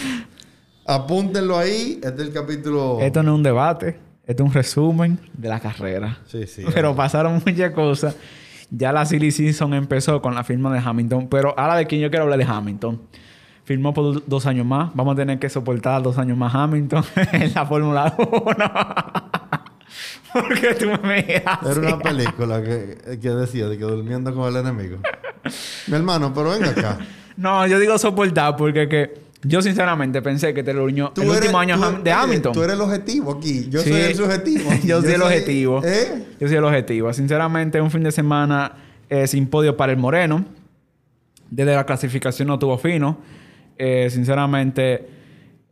Apúntenlo 0.85 1.57
ahí. 1.57 2.01
Este 2.03 2.21
es 2.21 2.27
el 2.27 2.33
capítulo... 2.33 2.99
Esto 2.99 3.23
no 3.23 3.31
es 3.31 3.35
un 3.37 3.43
debate. 3.43 3.99
Esto 4.25 4.43
es 4.43 4.49
un 4.49 4.53
resumen 4.53 5.19
de 5.33 5.47
la 5.47 5.61
carrera. 5.61 6.17
Sí, 6.27 6.45
sí. 6.45 6.63
Pero 6.73 6.93
pasaron 6.93 7.41
muchas 7.45 7.71
cosas. 7.71 8.17
Ya 8.69 8.91
la 8.91 9.05
silly 9.05 9.31
season 9.31 9.73
empezó 9.73 10.21
con 10.21 10.35
la 10.35 10.43
firma 10.43 10.73
de 10.73 10.81
Hamilton. 10.83 11.29
Pero 11.29 11.57
ahora 11.57 11.77
de 11.77 11.87
quién 11.87 12.01
yo 12.01 12.09
quiero 12.09 12.23
hablar 12.23 12.39
de 12.39 12.45
Hamilton. 12.45 13.01
Firmó 13.63 13.93
por 13.93 14.27
dos 14.27 14.45
años 14.45 14.65
más. 14.65 14.93
Vamos 14.93 15.13
a 15.13 15.15
tener 15.15 15.39
que 15.39 15.49
soportar 15.49 16.03
dos 16.03 16.17
años 16.17 16.37
más 16.37 16.53
Hamilton 16.53 17.05
en 17.31 17.53
la 17.53 17.65
Fórmula 17.65 18.13
1. 18.17 19.22
Porque 20.33 20.75
tú 20.75 20.87
me 21.03 21.19
Era 21.35 21.59
una 21.61 21.99
película 21.99 22.61
que, 22.63 23.19
que 23.21 23.29
decía 23.29 23.67
de 23.67 23.77
que 23.77 23.83
durmiendo 23.83 24.33
con 24.33 24.47
el 24.47 24.59
enemigo. 24.59 24.97
Mi 25.87 25.95
hermano, 25.95 26.33
pero 26.33 26.51
venga 26.51 26.69
acá. 26.69 26.99
no, 27.37 27.67
yo 27.67 27.79
digo 27.79 27.97
soportar 27.97 28.55
porque 28.55 28.87
que 28.87 29.23
yo 29.43 29.61
sinceramente 29.61 30.21
pensé 30.21 30.53
que 30.53 30.63
te 30.63 30.73
lo 30.73 30.85
unió 30.85 31.11
el 31.17 31.29
último 31.29 31.59
año 31.59 31.77
de 32.01 32.11
Hamilton. 32.11 32.53
Tú 32.53 32.63
eres 32.63 32.75
el 32.75 32.81
objetivo 32.81 33.33
aquí. 33.33 33.67
Yo 33.69 33.81
soy 33.81 33.91
el 33.91 34.15
subjetivo. 34.15 34.69
yo, 34.83 35.01
soy 35.01 35.13
el 35.13 35.21
objetivo. 35.21 35.81
¿Eh? 35.83 36.25
Yo 36.39 36.47
soy 36.47 36.57
el 36.57 36.63
objetivo. 36.63 37.11
Sinceramente, 37.11 37.81
un 37.81 37.91
fin 37.91 38.03
de 38.03 38.11
semana 38.11 38.73
eh, 39.09 39.27
sin 39.27 39.47
podio 39.47 39.75
para 39.75 39.91
el 39.91 39.97
Moreno. 39.97 40.45
Desde 41.49 41.75
la 41.75 41.85
clasificación 41.85 42.47
no 42.47 42.57
tuvo 42.57 42.77
fino. 42.77 43.17
Eh, 43.77 44.07
sinceramente, 44.09 45.07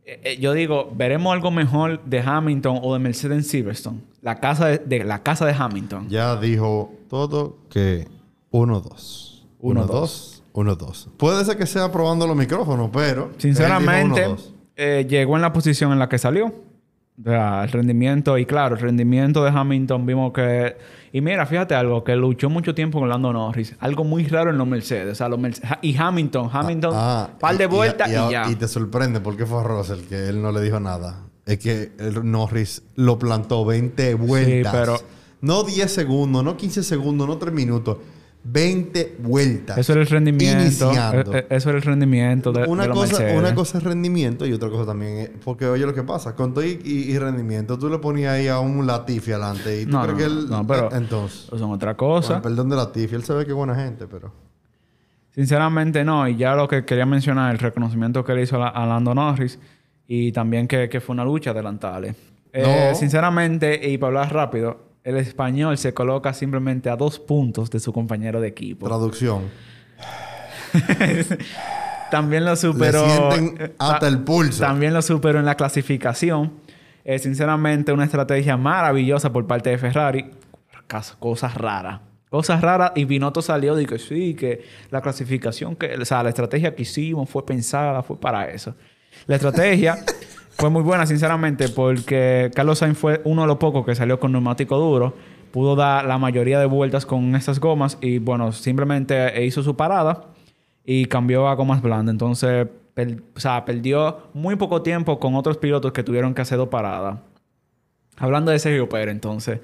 eh, 0.04 0.36
yo 0.38 0.52
digo, 0.52 0.92
veremos 0.94 1.32
algo 1.32 1.50
mejor 1.50 2.04
de 2.04 2.20
Hamilton 2.20 2.80
o 2.82 2.92
de 2.92 3.00
Mercedes 3.00 3.46
Silverstone. 3.48 4.11
La 4.22 4.36
casa 4.36 4.68
de, 4.68 5.04
la 5.04 5.22
casa 5.24 5.44
de 5.44 5.52
Hamilton. 5.52 6.08
Ya 6.08 6.36
dijo 6.36 6.94
todo 7.08 7.58
que 7.68 8.06
1-2. 8.52 9.44
1-2. 9.60 10.42
1-2. 10.52 11.08
Puede 11.16 11.44
ser 11.44 11.56
que 11.56 11.66
sea 11.66 11.90
probando 11.90 12.26
los 12.26 12.36
micrófonos, 12.36 12.90
pero. 12.92 13.32
Sinceramente, 13.38 14.36
eh, 14.76 15.06
llegó 15.08 15.34
en 15.36 15.42
la 15.42 15.52
posición 15.52 15.92
en 15.92 15.98
la 15.98 16.08
que 16.08 16.18
salió. 16.18 16.46
O 16.46 17.24
sea, 17.24 17.64
el 17.64 17.70
rendimiento, 17.70 18.38
y 18.38 18.46
claro, 18.46 18.76
el 18.76 18.80
rendimiento 18.80 19.44
de 19.44 19.50
Hamilton 19.50 20.06
vimos 20.06 20.32
que. 20.32 20.76
Y 21.12 21.20
mira, 21.20 21.44
fíjate 21.44 21.74
algo, 21.74 22.04
que 22.04 22.14
luchó 22.14 22.48
mucho 22.48 22.74
tiempo 22.74 23.00
con 23.00 23.08
Lando 23.08 23.32
Norris. 23.32 23.74
Algo 23.80 24.04
muy 24.04 24.26
raro 24.26 24.50
en 24.50 24.58
los 24.58 24.66
Mercedes. 24.66 25.12
O 25.12 25.14
sea, 25.16 25.28
los 25.28 25.38
Mercedes, 25.38 25.70
y 25.82 25.96
Hamilton, 25.96 26.48
Hamilton, 26.52 26.92
ah, 26.94 27.28
ah, 27.28 27.38
par 27.38 27.58
de 27.58 27.66
vueltas 27.66 28.08
y, 28.08 28.12
ya. 28.12 28.48
Y 28.48 28.54
te 28.54 28.68
sorprende 28.68 29.20
porque 29.20 29.46
fue 29.46 29.60
a 29.60 29.64
Russell 29.64 30.00
que 30.08 30.28
él 30.28 30.40
no 30.40 30.52
le 30.52 30.60
dijo 30.60 30.78
nada. 30.78 31.26
Es 31.46 31.58
que 31.58 31.92
el 31.98 32.30
Norris 32.30 32.82
lo 32.96 33.18
plantó 33.18 33.64
20 33.64 34.14
vueltas. 34.14 34.72
Sí, 34.72 34.78
pero. 34.78 34.96
No 35.40 35.64
10 35.64 35.92
segundos, 35.92 36.44
no 36.44 36.56
15 36.56 36.84
segundos, 36.84 37.26
no 37.26 37.36
3 37.36 37.52
minutos. 37.52 37.98
20 38.44 39.16
vueltas. 39.20 39.78
Eso 39.78 39.92
era 39.92 40.02
el 40.02 40.08
rendimiento. 40.08 40.92
E, 40.92 41.38
e, 41.38 41.46
eso 41.50 41.68
era 41.68 41.78
el 41.78 41.84
rendimiento 41.84 42.52
de, 42.52 42.64
una 42.64 42.84
de 42.84 42.90
cosa, 42.90 43.24
Una 43.36 43.54
cosa 43.54 43.78
es 43.78 43.84
rendimiento 43.84 44.46
y 44.46 44.52
otra 44.52 44.68
cosa 44.68 44.86
también 44.86 45.18
es... 45.18 45.30
Porque 45.44 45.66
oye 45.66 45.86
lo 45.86 45.94
que 45.94 46.02
pasa. 46.02 46.34
Con 46.34 46.52
todo 46.52 46.64
y, 46.64 47.18
rendimiento, 47.18 47.78
tú 47.78 47.88
le 47.88 47.98
ponías 47.98 48.32
ahí 48.32 48.48
a 48.48 48.58
un 48.58 48.86
Latifi 48.86 49.32
adelante 49.32 49.82
y 49.82 49.86
tú 49.86 49.96
crees 50.00 50.18
que 50.18 50.24
él... 50.24 50.48
No, 50.48 50.66
pero... 50.66 50.92
Entonces... 50.92 51.44
Eso 51.46 51.56
es 51.56 51.62
otra 51.62 51.96
cosa. 51.96 52.42
perdón 52.42 52.68
de 52.68 52.76
Latifi. 52.76 53.14
Él 53.14 53.24
sabe 53.24 53.44
que 53.44 53.52
es 53.52 53.56
buena 53.56 53.76
gente, 53.76 54.06
pero... 54.08 54.32
Sinceramente 55.30 56.04
no. 56.04 56.26
Y 56.28 56.36
ya 56.36 56.54
lo 56.54 56.68
que 56.68 56.84
quería 56.84 57.06
mencionar, 57.06 57.52
el 57.52 57.58
reconocimiento 57.58 58.24
que 58.24 58.34
le 58.34 58.42
hizo 58.42 58.62
a, 58.62 58.86
Lando 58.86 59.14
Norris 59.14 59.58
y 60.06 60.32
también 60.32 60.68
que, 60.68 61.00
fue 61.00 61.14
una 61.14 61.24
lucha 61.24 61.50
adelantable. 61.50 62.14
Eh, 62.52 62.92
sinceramente, 62.94 63.88
y 63.88 63.98
para 63.98 64.08
hablar 64.08 64.34
rápido, 64.34 64.92
el 65.04 65.16
español 65.16 65.78
se 65.78 65.94
coloca 65.94 66.32
simplemente 66.32 66.90
a 66.90 66.96
dos 66.96 67.18
puntos 67.18 67.70
de 67.70 67.80
su 67.80 67.92
compañero 67.92 68.40
de 68.40 68.48
equipo. 68.48 68.86
Traducción. 68.86 69.50
también 72.10 72.44
lo 72.44 72.54
superó. 72.56 73.34
Eh, 73.34 73.74
hasta 73.78 74.06
el 74.06 74.20
pulso. 74.20 74.62
También 74.62 74.94
lo 74.94 75.02
superó 75.02 75.38
en 75.38 75.44
la 75.44 75.56
clasificación. 75.56 76.52
Es 77.04 77.22
sinceramente 77.22 77.92
una 77.92 78.04
estrategia 78.04 78.56
maravillosa 78.56 79.32
por 79.32 79.46
parte 79.46 79.70
de 79.70 79.78
Ferrari. 79.78 80.30
Cosas 81.18 81.54
raras. 81.54 82.00
Cosas 82.28 82.60
raras. 82.60 82.92
Y 82.94 83.04
Binotto 83.04 83.42
salió 83.42 83.78
y 83.80 83.86
que 83.86 83.98
sí, 83.98 84.34
que 84.34 84.64
la 84.90 85.00
clasificación, 85.00 85.74
que, 85.74 85.94
o 85.94 86.04
sea, 86.04 86.22
la 86.22 86.28
estrategia 86.28 86.74
que 86.74 86.82
hicimos 86.82 87.28
fue 87.28 87.44
pensada, 87.44 88.02
fue 88.02 88.20
para 88.20 88.48
eso. 88.50 88.74
La 89.26 89.36
estrategia 89.36 89.96
fue 90.50 90.70
muy 90.70 90.82
buena, 90.82 91.06
sinceramente, 91.06 91.68
porque 91.68 92.50
Carlos 92.54 92.78
Sainz 92.78 92.98
fue 92.98 93.20
uno 93.24 93.42
de 93.42 93.48
los 93.48 93.58
pocos 93.58 93.84
que 93.84 93.94
salió 93.94 94.20
con 94.20 94.32
neumático 94.32 94.76
duro. 94.78 95.14
Pudo 95.50 95.76
dar 95.76 96.04
la 96.06 96.18
mayoría 96.18 96.58
de 96.58 96.66
vueltas 96.66 97.04
con 97.04 97.34
estas 97.36 97.60
gomas 97.60 97.98
y, 98.00 98.18
bueno, 98.18 98.52
simplemente 98.52 99.44
hizo 99.44 99.62
su 99.62 99.76
parada 99.76 100.26
y 100.84 101.06
cambió 101.06 101.48
a 101.48 101.54
gomas 101.54 101.82
blandas. 101.82 102.12
Entonces, 102.12 102.68
o 103.34 103.40
sea, 103.40 103.64
perdió 103.64 104.28
muy 104.34 104.56
poco 104.56 104.82
tiempo 104.82 105.18
con 105.18 105.34
otros 105.34 105.58
pilotos 105.58 105.92
que 105.92 106.02
tuvieron 106.02 106.34
que 106.34 106.42
hacer 106.42 106.58
dos 106.58 106.68
paradas. 106.68 107.18
Hablando 108.16 108.50
de 108.50 108.58
Sergio 108.58 108.88
Pérez, 108.88 109.12
entonces, 109.12 109.60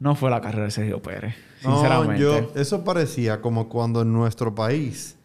no 0.00 0.14
fue 0.14 0.30
la 0.30 0.40
carrera 0.40 0.64
de 0.64 0.70
Sergio 0.70 1.00
Pérez, 1.00 1.34
sinceramente. 1.60 2.48
eso 2.60 2.82
parecía 2.82 3.40
como 3.40 3.68
cuando 3.68 4.02
en 4.02 4.12
nuestro 4.12 4.54
país 4.54 5.16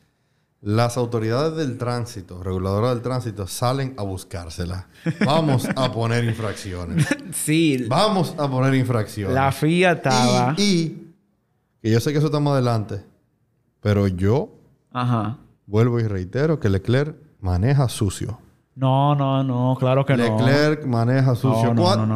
las 0.62 0.98
autoridades 0.98 1.56
del 1.56 1.78
tránsito, 1.78 2.44
reguladoras 2.44 2.94
del 2.96 3.02
tránsito, 3.02 3.48
salen 3.48 3.94
a 3.98 4.04
buscársela. 4.04 4.88
Vamos 5.26 5.68
a 5.76 5.92
poner 5.92 6.24
infracciones. 6.24 7.08
Sí. 7.34 7.86
Vamos 7.88 8.34
a 8.38 8.50
poner 8.50 8.74
infracciones. 8.74 9.36
La 9.36 9.52
FIA 9.52 9.92
estaba. 9.94 10.56
Y, 10.58 10.64
y, 10.64 11.14
que 11.82 11.92
yo 11.92 12.00
sé 12.00 12.12
que 12.12 12.18
eso 12.18 12.28
está 12.28 12.40
más 12.40 12.54
adelante, 12.54 13.04
pero 13.82 14.08
yo 14.08 14.58
Ajá. 14.98 15.38
Vuelvo 15.68 16.00
y 16.00 16.08
reitero 16.08 16.60
que 16.60 16.70
Leclerc 16.70 17.16
maneja 17.42 17.88
sucio. 17.90 18.40
No, 18.76 19.16
no, 19.16 19.44
no, 19.44 19.76
claro 19.80 20.06
que 20.06 20.16
no. 20.16 20.24
Leclerc 20.24 20.86
maneja 20.86 21.36
sucio. 21.36 21.74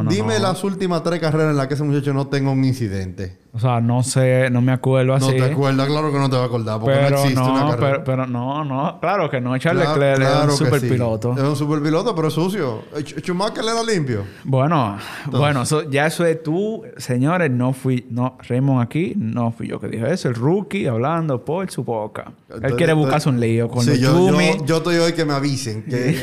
Dime 0.07 0.39
las 0.39 0.63
últimas 0.63 1.03
tres 1.03 1.19
carreras 1.19 1.51
en 1.51 1.57
las 1.57 1.67
que 1.67 1.73
ese 1.73 1.83
muchacho 1.83 2.13
no 2.13 2.27
tenga 2.27 2.51
un 2.51 2.63
incidente. 2.63 3.39
O 3.53 3.59
sea, 3.59 3.81
no 3.81 4.01
sé, 4.01 4.49
no 4.49 4.61
me 4.61 4.71
acuerdo 4.71 5.13
así. 5.13 5.37
No 5.37 5.45
te 5.45 5.51
acuerdas, 5.51 5.87
claro 5.87 6.09
que 6.09 6.17
no 6.17 6.29
te 6.29 6.37
va 6.37 6.43
a 6.43 6.45
acordar, 6.45 6.79
porque 6.79 7.09
no 7.09 7.17
existe 7.17 7.39
una 7.41 7.69
carrera. 7.71 8.03
Pero, 8.03 8.25
no, 8.25 8.63
no, 8.63 8.97
claro 9.01 9.29
que 9.29 9.41
no. 9.41 9.57
Charles 9.57 9.89
Leclerc 9.89 10.21
es 10.21 10.43
un 10.45 10.51
superpiloto. 10.51 11.33
Es 11.33 11.43
un 11.43 11.55
superpiloto, 11.57 12.15
pero 12.15 12.29
sucio. 12.29 12.83
Schumacher 13.03 13.63
era 13.65 13.83
limpio. 13.83 14.23
Bueno, 14.45 14.97
bueno, 15.29 15.63
ya 15.89 16.07
eso 16.07 16.25
es 16.25 16.41
tú, 16.41 16.83
señores, 16.95 17.51
no 17.51 17.73
fui, 17.73 18.05
no, 18.09 18.37
Raymond 18.47 18.81
aquí, 18.81 19.13
no 19.17 19.51
fui 19.51 19.67
yo 19.67 19.81
que 19.81 19.89
dije 19.89 20.13
eso, 20.13 20.29
el 20.29 20.35
rookie 20.35 20.87
hablando 20.87 21.43
por 21.43 21.69
su 21.69 21.83
boca. 21.83 22.31
Él 22.61 22.75
quiere 22.77 22.93
buscarse 22.93 23.27
un 23.27 23.39
lío 23.39 23.67
con 23.67 23.83
sí, 23.83 23.99
yo, 23.99 24.31
yo, 24.31 24.65
yo, 24.65 24.77
estoy 24.77 24.95
hoy 24.95 25.11
que 25.11 25.25
me 25.25 25.33
avisen 25.33 25.83
que... 25.83 26.17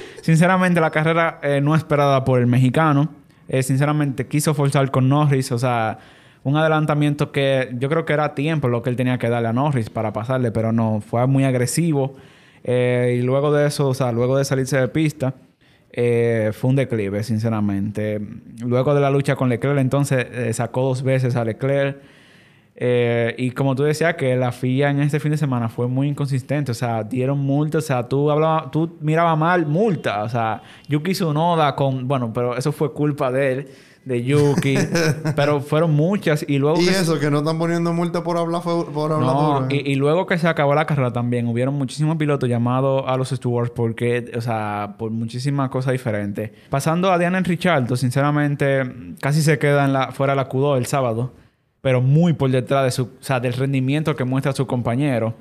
Sinceramente, 0.22 0.80
la 0.80 0.90
carrera 0.90 1.40
eh, 1.42 1.60
no 1.60 1.74
esperada 1.74 2.24
por 2.24 2.38
el 2.38 2.46
mexicano. 2.46 3.08
Eh, 3.48 3.64
sinceramente, 3.64 4.28
quiso 4.28 4.54
forzar 4.54 4.90
con 4.92 5.08
Norris, 5.08 5.50
o 5.50 5.58
sea 5.58 5.98
un 6.44 6.56
adelantamiento 6.56 7.32
que 7.32 7.70
yo 7.78 7.88
creo 7.88 8.04
que 8.04 8.12
era 8.12 8.34
tiempo 8.34 8.68
lo 8.68 8.82
que 8.82 8.90
él 8.90 8.96
tenía 8.96 9.18
que 9.18 9.28
darle 9.28 9.48
a 9.48 9.52
Norris 9.52 9.90
para 9.90 10.12
pasarle, 10.12 10.50
pero 10.50 10.72
no, 10.72 11.00
fue 11.00 11.26
muy 11.26 11.44
agresivo. 11.44 12.14
Eh, 12.64 13.16
y 13.18 13.22
luego 13.22 13.52
de 13.52 13.66
eso, 13.66 13.88
o 13.88 13.94
sea, 13.94 14.12
luego 14.12 14.36
de 14.36 14.44
salirse 14.44 14.78
de 14.78 14.88
pista, 14.88 15.34
eh, 15.92 16.50
fue 16.52 16.70
un 16.70 16.76
declive, 16.76 17.22
sinceramente. 17.24 18.20
Luego 18.64 18.94
de 18.94 19.00
la 19.00 19.10
lucha 19.10 19.36
con 19.36 19.48
Leclerc, 19.48 19.78
entonces 19.78 20.26
eh, 20.32 20.52
sacó 20.52 20.82
dos 20.82 21.02
veces 21.02 21.36
a 21.36 21.44
Leclerc. 21.44 21.98
Y 22.80 23.50
como 23.50 23.74
tú 23.74 23.82
decías, 23.82 24.14
que 24.14 24.36
la 24.36 24.52
FIA 24.52 24.90
en 24.90 25.00
este 25.00 25.20
fin 25.20 25.32
de 25.32 25.36
semana 25.36 25.68
fue 25.68 25.86
muy 25.86 26.08
inconsistente. 26.08 26.72
O 26.72 26.74
sea, 26.74 27.02
dieron 27.04 27.38
multa. 27.38 27.78
O 27.78 27.82
sea, 27.82 28.08
tú 28.08 28.30
hablabas, 28.30 28.70
tú 28.70 28.96
mirabas 29.00 29.36
mal 29.36 29.66
multa. 29.66 30.22
O 30.22 30.28
sea, 30.28 30.62
Yuki 30.88 31.12
Tsunoda 31.12 31.76
con... 31.76 32.08
Bueno, 32.08 32.32
pero 32.32 32.56
eso 32.56 32.72
fue 32.72 32.92
culpa 32.92 33.30
de 33.30 33.52
él 33.52 33.68
de 34.04 34.24
Yuki. 34.24 34.76
pero 35.36 35.60
fueron 35.60 35.92
muchas. 35.94 36.44
Y 36.46 36.58
luego. 36.58 36.80
Y 36.80 36.88
eso, 36.88 37.18
que 37.18 37.30
no 37.30 37.38
están 37.38 37.58
poniendo 37.58 37.92
multa 37.92 38.22
por 38.22 38.36
hablar, 38.38 38.62
por 38.62 39.12
hablar 39.12 39.20
no, 39.20 39.66
y, 39.70 39.94
luego 39.94 40.26
que 40.26 40.38
se 40.38 40.48
acabó 40.48 40.74
la 40.74 40.86
carrera 40.86 41.12
también, 41.12 41.46
hubieron 41.46 41.74
muchísimos 41.74 42.16
pilotos 42.16 42.48
llamados 42.48 43.04
a 43.06 43.16
los 43.16 43.30
stewards 43.30 43.70
porque, 43.70 44.30
o 44.36 44.40
sea, 44.40 44.94
por 44.98 45.10
muchísimas 45.10 45.70
cosas 45.70 45.92
diferentes. 45.92 46.50
Pasando 46.70 47.12
a 47.12 47.18
Diana 47.18 47.40
Richardo, 47.40 47.96
sinceramente, 47.96 48.82
casi 49.20 49.42
se 49.42 49.58
queda 49.58 49.84
en 49.84 49.92
la, 49.92 50.12
fuera 50.12 50.32
de 50.32 50.38
la 50.38 50.48
Q2 50.48 50.78
el 50.78 50.86
sábado, 50.86 51.32
pero 51.80 52.00
muy 52.00 52.32
por 52.32 52.50
detrás 52.50 52.84
de 52.84 52.90
su, 52.90 53.02
o 53.04 53.08
sea, 53.20 53.40
del 53.40 53.52
rendimiento 53.52 54.14
que 54.14 54.24
muestra 54.24 54.52
su 54.52 54.66
compañero. 54.66 55.34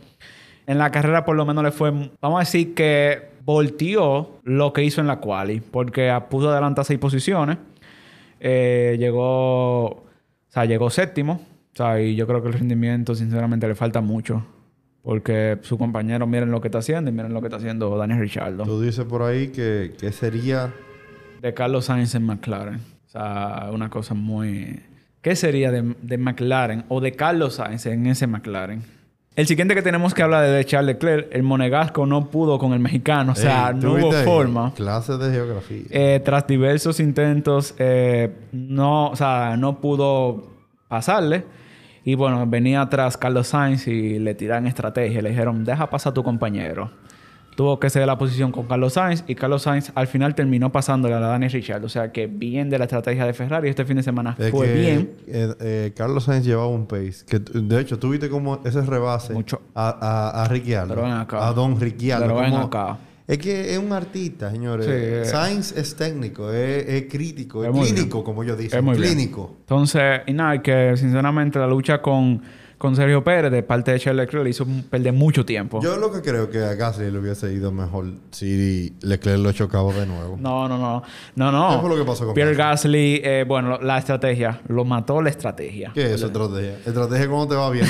En 0.67 0.77
la 0.77 0.91
carrera, 0.91 1.25
por 1.25 1.36
lo 1.36 1.46
menos, 1.46 1.63
le 1.63 1.72
fue, 1.72 1.91
vamos 2.22 2.38
a 2.38 2.39
decir 2.39 2.74
que 2.75 3.29
volteó 3.43 4.39
lo 4.43 4.72
que 4.72 4.84
hizo 4.84 5.01
en 5.01 5.08
la 5.08 5.19
quali, 5.19 5.62
porque 5.62 6.15
pudo 6.29 6.51
adelantar 6.51 6.86
seis 6.86 7.00
posiciones. 7.00 7.58
Eh, 8.39 8.96
llegó, 9.00 9.86
o 9.86 10.03
sea, 10.48 10.65
llegó 10.65 10.89
séptimo. 10.89 11.41
O 11.74 11.75
sea, 11.75 12.00
y 12.01 12.15
yo 12.15 12.27
creo 12.27 12.41
que 12.41 12.50
el 12.50 12.53
rendimiento, 12.53 13.15
sinceramente, 13.15 13.67
le 13.67 13.75
falta 13.75 14.01
mucho. 14.01 14.46
Porque 15.01 15.58
su 15.62 15.77
compañero, 15.77 16.27
miren 16.27 16.51
lo 16.51 16.62
que 16.62 16.67
está 16.67 16.79
haciendo 16.79 17.10
y 17.10 17.13
miren 17.13 17.34
lo 17.34 17.41
que 17.41 17.48
está 17.48 17.58
haciendo 17.58 17.98
Daniel 17.98 18.19
Richardo. 18.19 18.63
Tú 18.65 18.81
dices 18.81 19.05
por 19.05 19.24
ahí 19.24 19.48
que, 19.48 19.93
que 20.00 20.12
sería... 20.12 20.74
De 21.41 21.53
Carlos 21.53 21.86
Sainz 21.86 22.13
en 22.15 22.25
McLaren. 22.25 22.75
O 22.75 23.10
sea, 23.10 23.69
una 23.72 23.89
cosa 23.89 24.13
muy... 24.13 24.81
¿Qué 25.22 25.36
sería 25.36 25.72
de, 25.72 25.96
de 26.02 26.18
McLaren 26.18 26.86
o 26.88 27.02
de 27.02 27.12
Carlos 27.14 27.56
Sainz 27.56 27.86
en 27.86 28.08
ese 28.08 28.28
McLaren? 28.28 28.84
El 29.36 29.48
siguiente 29.48 29.74
que 29.74 29.82
tenemos 29.82 30.14
que 30.14 30.22
hablar 30.22 30.44
es 30.46 30.52
de 30.52 30.66
Charles 30.66 30.96
Leclerc. 30.96 31.28
El 31.32 31.44
monegasco 31.44 32.06
no 32.06 32.30
pudo 32.30 32.60
con 32.60 32.74
el 32.74 32.80
mexicano. 32.80 33.32
O 33.32 33.36
sea, 33.36 33.72
no 33.72 33.94
hubo 33.94 34.12
forma. 34.12 34.74
Clase 34.74 35.18
de 35.18 35.32
geografía. 35.32 35.84
Eh, 35.90 36.22
tras 36.24 36.46
diversos 36.46 37.00
intentos, 37.00 37.74
eh, 37.78 38.34
no, 38.52 39.12
o 39.12 39.16
sea, 39.16 39.56
no 39.58 39.80
pudo 39.80 40.50
pasarle. 40.90 41.46
Y 42.04 42.16
bueno, 42.16 42.46
venía 42.48 42.82
atrás 42.82 43.16
Carlos 43.16 43.48
Sainz 43.48 43.88
y 43.88 44.20
le 44.20 44.36
tiraron 44.36 44.68
estrategia. 44.68 45.22
Le 45.22 45.30
dijeron, 45.30 45.64
deja 45.64 45.90
pasar 45.90 46.12
a 46.12 46.14
tu 46.16 46.24
compañero 46.24 46.92
tuvo 47.60 47.78
que 47.78 47.89
ceder 47.89 48.08
la 48.08 48.18
posición 48.18 48.54
con 48.54 48.68
Carlos 48.68 48.94
Sainz 48.94 49.25
y 49.28 49.36
Carlos 49.36 49.63
Sainz 49.63 49.92
al 49.94 50.08
final 50.08 50.34
terminó 50.34 50.72
pasándole 50.72 51.16
a 51.16 51.20
la 51.20 51.28
Daniel 51.28 51.51
Richard. 51.51 51.84
O 51.84 51.89
sea 51.89 52.10
que 52.10 52.25
bien 52.25 52.70
de 52.70 52.80
la 52.80 52.86
estrategia 52.86 53.25
de 53.25 53.34
Ferrari 53.34 53.68
este 53.68 53.84
fin 53.84 53.98
de 53.98 54.04
semana 54.04 54.34
fue 54.50 54.74
bien. 54.74 55.12
Eh, 55.28 55.54
eh, 55.60 55.94
Carlos 55.94 56.24
Sainz 56.24 56.46
llevaba 56.46 56.70
un 56.70 56.86
pace 56.86 57.25
que 57.28 57.39
de 57.39 57.82
hecho 57.82 58.00
tú 58.00 58.12
viste 58.12 58.30
como 58.30 58.62
ese 58.63 58.82
rebase 58.84 59.34
a, 59.75 60.42
a, 60.42 60.48
Ricciardo, 60.48 61.04
a 61.06 61.54
Don 61.54 61.78
Ricciardo. 61.78 62.39
acá. 62.39 62.98
Es 63.28 63.38
que 63.39 63.74
es 63.74 63.78
un 63.78 63.92
artista, 63.92 64.51
señores. 64.51 64.88
Eh. 64.89 65.25
Sainz 65.25 65.74
es 65.74 65.98
técnico, 65.98 66.54
es, 66.54 67.08
crítico, 67.10 67.66
es, 67.66 67.72
clínico, 67.72 68.24
como 68.24 68.46
yo 68.46 68.56
dije. 68.56 68.80
clínico. 68.80 69.58
Entonces, 69.60 70.22
y 70.28 70.32
nada, 70.32 70.62
que 70.62 70.96
sinceramente 70.96 71.60
la 71.60 71.68
lucha 71.68 72.01
con 72.01 72.42
con 72.80 72.96
Sergio 72.96 73.24
Pérez 73.26 73.52
de 73.52 73.62
parte 73.62 73.92
de 73.92 74.00
Charles 74.00 74.24
Leclerc 74.24 74.46
le 74.46 74.50
hizo 74.52 74.66
perder 74.90 75.12
mucho 75.12 75.46
tiempo. 75.46 75.82
Yo 75.84 75.98
lo 75.98 76.14
que 76.14 76.22
creo 76.22 76.50
que 76.50 76.64
a 76.64 76.76
Gasly 76.76 77.12
le 77.12 77.20
hubiese 77.20 77.52
ido 77.52 77.74
mejor 77.74 78.06
si 78.32 78.96
Leclerc 79.02 79.38
lo 79.38 79.52
chocaba 79.52 79.92
de 79.94 80.06
nuevo. 80.06 80.38
No, 80.40 80.70
no, 80.70 80.78
no. 80.78 81.04
No, 81.36 81.52
no. 81.52 81.76
¿Qué 81.76 81.82
fue 81.82 81.90
lo 81.90 81.98
que 81.98 82.10
pasó 82.10 82.26
con 82.26 82.34
Pierre 82.34 82.56
Gasly? 82.56 83.22
Eh, 83.22 83.44
bueno, 83.46 83.80
la 83.80 83.98
estrategia. 83.98 84.62
Lo 84.70 84.86
mató 84.86 85.22
la 85.22 85.30
estrategia. 85.30 85.92
¿Qué 85.94 86.14
es 86.14 86.22
estrategia? 86.22 86.78
Estrategia 86.86 87.28
cómo 87.28 87.48
te 87.50 87.56
va 87.56 87.70
bien, 87.70 87.86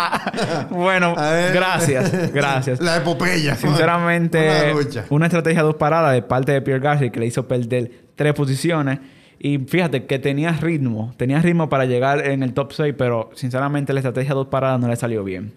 bueno, 0.70 1.14
gracias. 1.54 2.32
Gracias. 2.34 2.80
La 2.80 2.98
epopeya. 2.98 3.56
Sinceramente, 3.56 4.72
una, 4.74 5.04
una 5.08 5.26
estrategia 5.26 5.62
dos 5.62 5.76
paradas 5.76 6.12
de 6.12 6.20
parte 6.20 6.52
de 6.52 6.60
Pierre 6.60 6.80
Gasly 6.80 7.10
que 7.10 7.20
le 7.20 7.26
hizo 7.26 7.48
perder 7.48 7.90
tres 8.16 8.34
posiciones. 8.34 8.98
Y 9.42 9.56
fíjate 9.56 10.04
que 10.04 10.18
tenía 10.18 10.52
ritmo, 10.52 11.14
tenía 11.16 11.40
ritmo 11.40 11.70
para 11.70 11.86
llegar 11.86 12.26
en 12.26 12.42
el 12.42 12.52
top 12.52 12.72
6, 12.74 12.94
pero 12.98 13.30
sinceramente 13.34 13.94
la 13.94 14.00
estrategia 14.00 14.34
dos 14.34 14.48
paradas 14.48 14.78
no 14.78 14.86
le 14.86 14.96
salió 14.96 15.24
bien. 15.24 15.54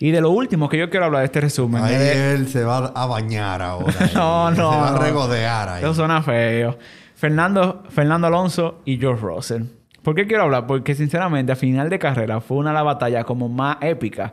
Y 0.00 0.10
de 0.10 0.20
lo 0.20 0.30
último 0.30 0.68
que 0.68 0.76
yo 0.76 0.90
quiero 0.90 1.06
hablar 1.06 1.20
de 1.20 1.26
este 1.26 1.40
resumen. 1.40 1.84
Ahí 1.84 1.94
él 1.94 2.48
se 2.48 2.64
va 2.64 2.78
a 2.86 3.06
bañar 3.06 3.62
ahora. 3.62 3.94
no, 4.14 4.50
no. 4.50 4.56
Se 4.56 4.62
va 4.62 4.88
a 4.88 4.98
regodear 4.98 5.68
ahí. 5.68 5.84
Eso 5.84 5.94
suena 5.94 6.20
feo. 6.20 6.76
Fernando, 7.14 7.84
Fernando 7.90 8.26
Alonso 8.26 8.80
y 8.84 8.98
George 8.98 9.24
Russell. 9.24 9.62
¿Por 10.02 10.16
qué 10.16 10.26
quiero 10.26 10.42
hablar? 10.42 10.66
Porque 10.66 10.96
sinceramente 10.96 11.52
a 11.52 11.56
final 11.56 11.88
de 11.88 12.00
carrera 12.00 12.40
fue 12.40 12.56
una 12.56 12.70
de 12.70 12.74
las 12.74 12.84
batallas 12.84 13.24
como 13.24 13.48
más 13.48 13.76
épica. 13.82 14.32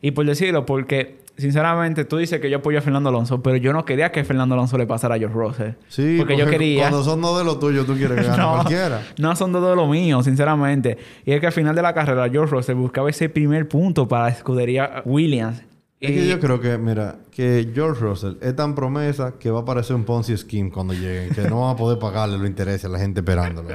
Y 0.00 0.12
por 0.12 0.24
decirlo, 0.24 0.64
porque 0.64 1.18
sinceramente, 1.38 2.04
tú 2.04 2.16
dices 2.16 2.40
que 2.40 2.50
yo 2.50 2.58
apoyo 2.58 2.78
a 2.78 2.82
Fernando 2.82 3.08
Alonso, 3.08 3.42
pero 3.42 3.56
yo 3.56 3.72
no 3.72 3.84
quería 3.84 4.12
que 4.12 4.24
Fernando 4.24 4.54
Alonso 4.54 4.76
le 4.76 4.86
pasara 4.86 5.14
a 5.14 5.18
George 5.18 5.36
Russell. 5.36 5.72
Sí, 5.88 6.16
porque, 6.18 6.36
yo 6.36 6.46
quería. 6.46 6.82
Cuando 6.82 7.04
son 7.04 7.22
dos 7.22 7.38
de 7.38 7.44
los 7.44 7.58
tuyos, 7.58 7.86
tú 7.86 7.94
quieres 7.94 8.20
que 8.20 8.26
gane 8.28 8.38
no, 8.38 8.52
cualquiera. 8.54 9.02
No 9.18 9.34
son 9.36 9.52
dos 9.52 9.68
de 9.68 9.76
los 9.76 9.88
míos, 9.88 10.24
sinceramente. 10.24 10.98
Y 11.24 11.32
es 11.32 11.40
que 11.40 11.46
al 11.46 11.52
final 11.52 11.74
de 11.74 11.82
la 11.82 11.94
carrera, 11.94 12.28
George 12.28 12.54
Russell 12.54 12.76
buscaba 12.76 13.08
ese 13.08 13.28
primer 13.28 13.68
punto 13.68 14.06
para 14.06 14.24
la 14.24 14.30
escudería 14.30 15.02
Williams. 15.04 15.62
Es 16.00 16.12
que 16.12 16.28
yo 16.28 16.38
creo 16.38 16.60
que, 16.60 16.78
mira, 16.78 17.16
que 17.32 17.70
George 17.74 18.00
Russell 18.00 18.34
es 18.40 18.54
tan 18.54 18.76
promesa 18.76 19.34
que 19.38 19.50
va 19.50 19.60
a 19.60 19.64
parecer 19.64 19.96
un 19.96 20.04
Ponzi 20.04 20.36
Scheme 20.36 20.70
cuando 20.70 20.94
llegue. 20.94 21.30
que 21.30 21.42
no 21.48 21.62
va 21.62 21.72
a 21.72 21.76
poder 21.76 21.98
pagarle 21.98 22.38
los 22.38 22.46
intereses 22.46 22.84
a 22.84 22.88
la 22.88 23.00
gente 23.00 23.20
esperándolo. 23.20 23.68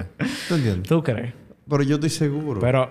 ¿Tú 0.48 0.56
entiendes? 0.56 0.84
¿Tú 0.88 1.04
crees? 1.04 1.34
Pero 1.70 1.84
yo 1.84 1.96
estoy 1.96 2.10
seguro. 2.10 2.62
Pero 2.62 2.90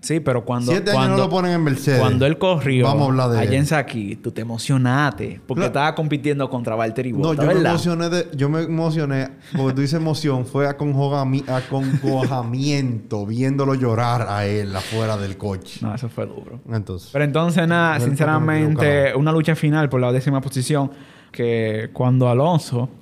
Sí, 0.00 0.20
pero 0.20 0.44
cuando. 0.44 0.70
Siete 0.72 0.90
años 0.92 1.10
no 1.10 1.16
lo 1.18 1.28
ponen 1.28 1.52
en 1.52 1.62
Mercedes. 1.62 2.00
Cuando 2.00 2.24
él 2.24 2.38
corrió. 2.38 2.86
Vamos 2.86 3.02
a 3.02 3.06
hablar 3.10 3.28
de 3.30 3.38
allá 3.38 3.58
en 3.58 3.66
Saki, 3.66 4.16
tú 4.16 4.32
te 4.32 4.40
emocionaste. 4.40 5.42
Porque 5.46 5.66
estaba 5.66 5.94
compitiendo 5.94 6.48
contra 6.48 6.74
Valtteri 6.74 7.12
Bottas, 7.12 7.44
No, 7.44 7.52
yo 7.52 7.60
me 7.60 7.68
emocioné 7.68 8.08
de, 8.08 8.28
Yo 8.34 8.48
me 8.48 8.62
emocioné. 8.62 9.28
Porque 9.54 9.74
tú 9.74 9.82
dices 9.82 10.00
emoción. 10.00 10.46
Fue 10.46 10.66
acongojamiento. 10.66 13.26
viéndolo 13.30 13.74
llorar 13.74 14.26
a 14.28 14.46
él 14.46 14.74
afuera 14.74 15.18
del 15.18 15.36
coche. 15.36 15.80
No, 15.82 15.94
eso 15.94 16.08
fue 16.08 16.24
duro. 16.26 16.60
Entonces. 16.72 17.10
Pero 17.12 17.24
entonces, 17.24 17.68
nada, 17.68 18.00
sinceramente, 18.00 19.14
una 19.14 19.32
lucha 19.32 19.54
final 19.54 19.90
por 19.90 20.00
la 20.00 20.12
décima 20.12 20.40
posición. 20.40 20.90
Que 21.30 21.90
cuando 21.92 22.28
Alonso. 22.28 22.88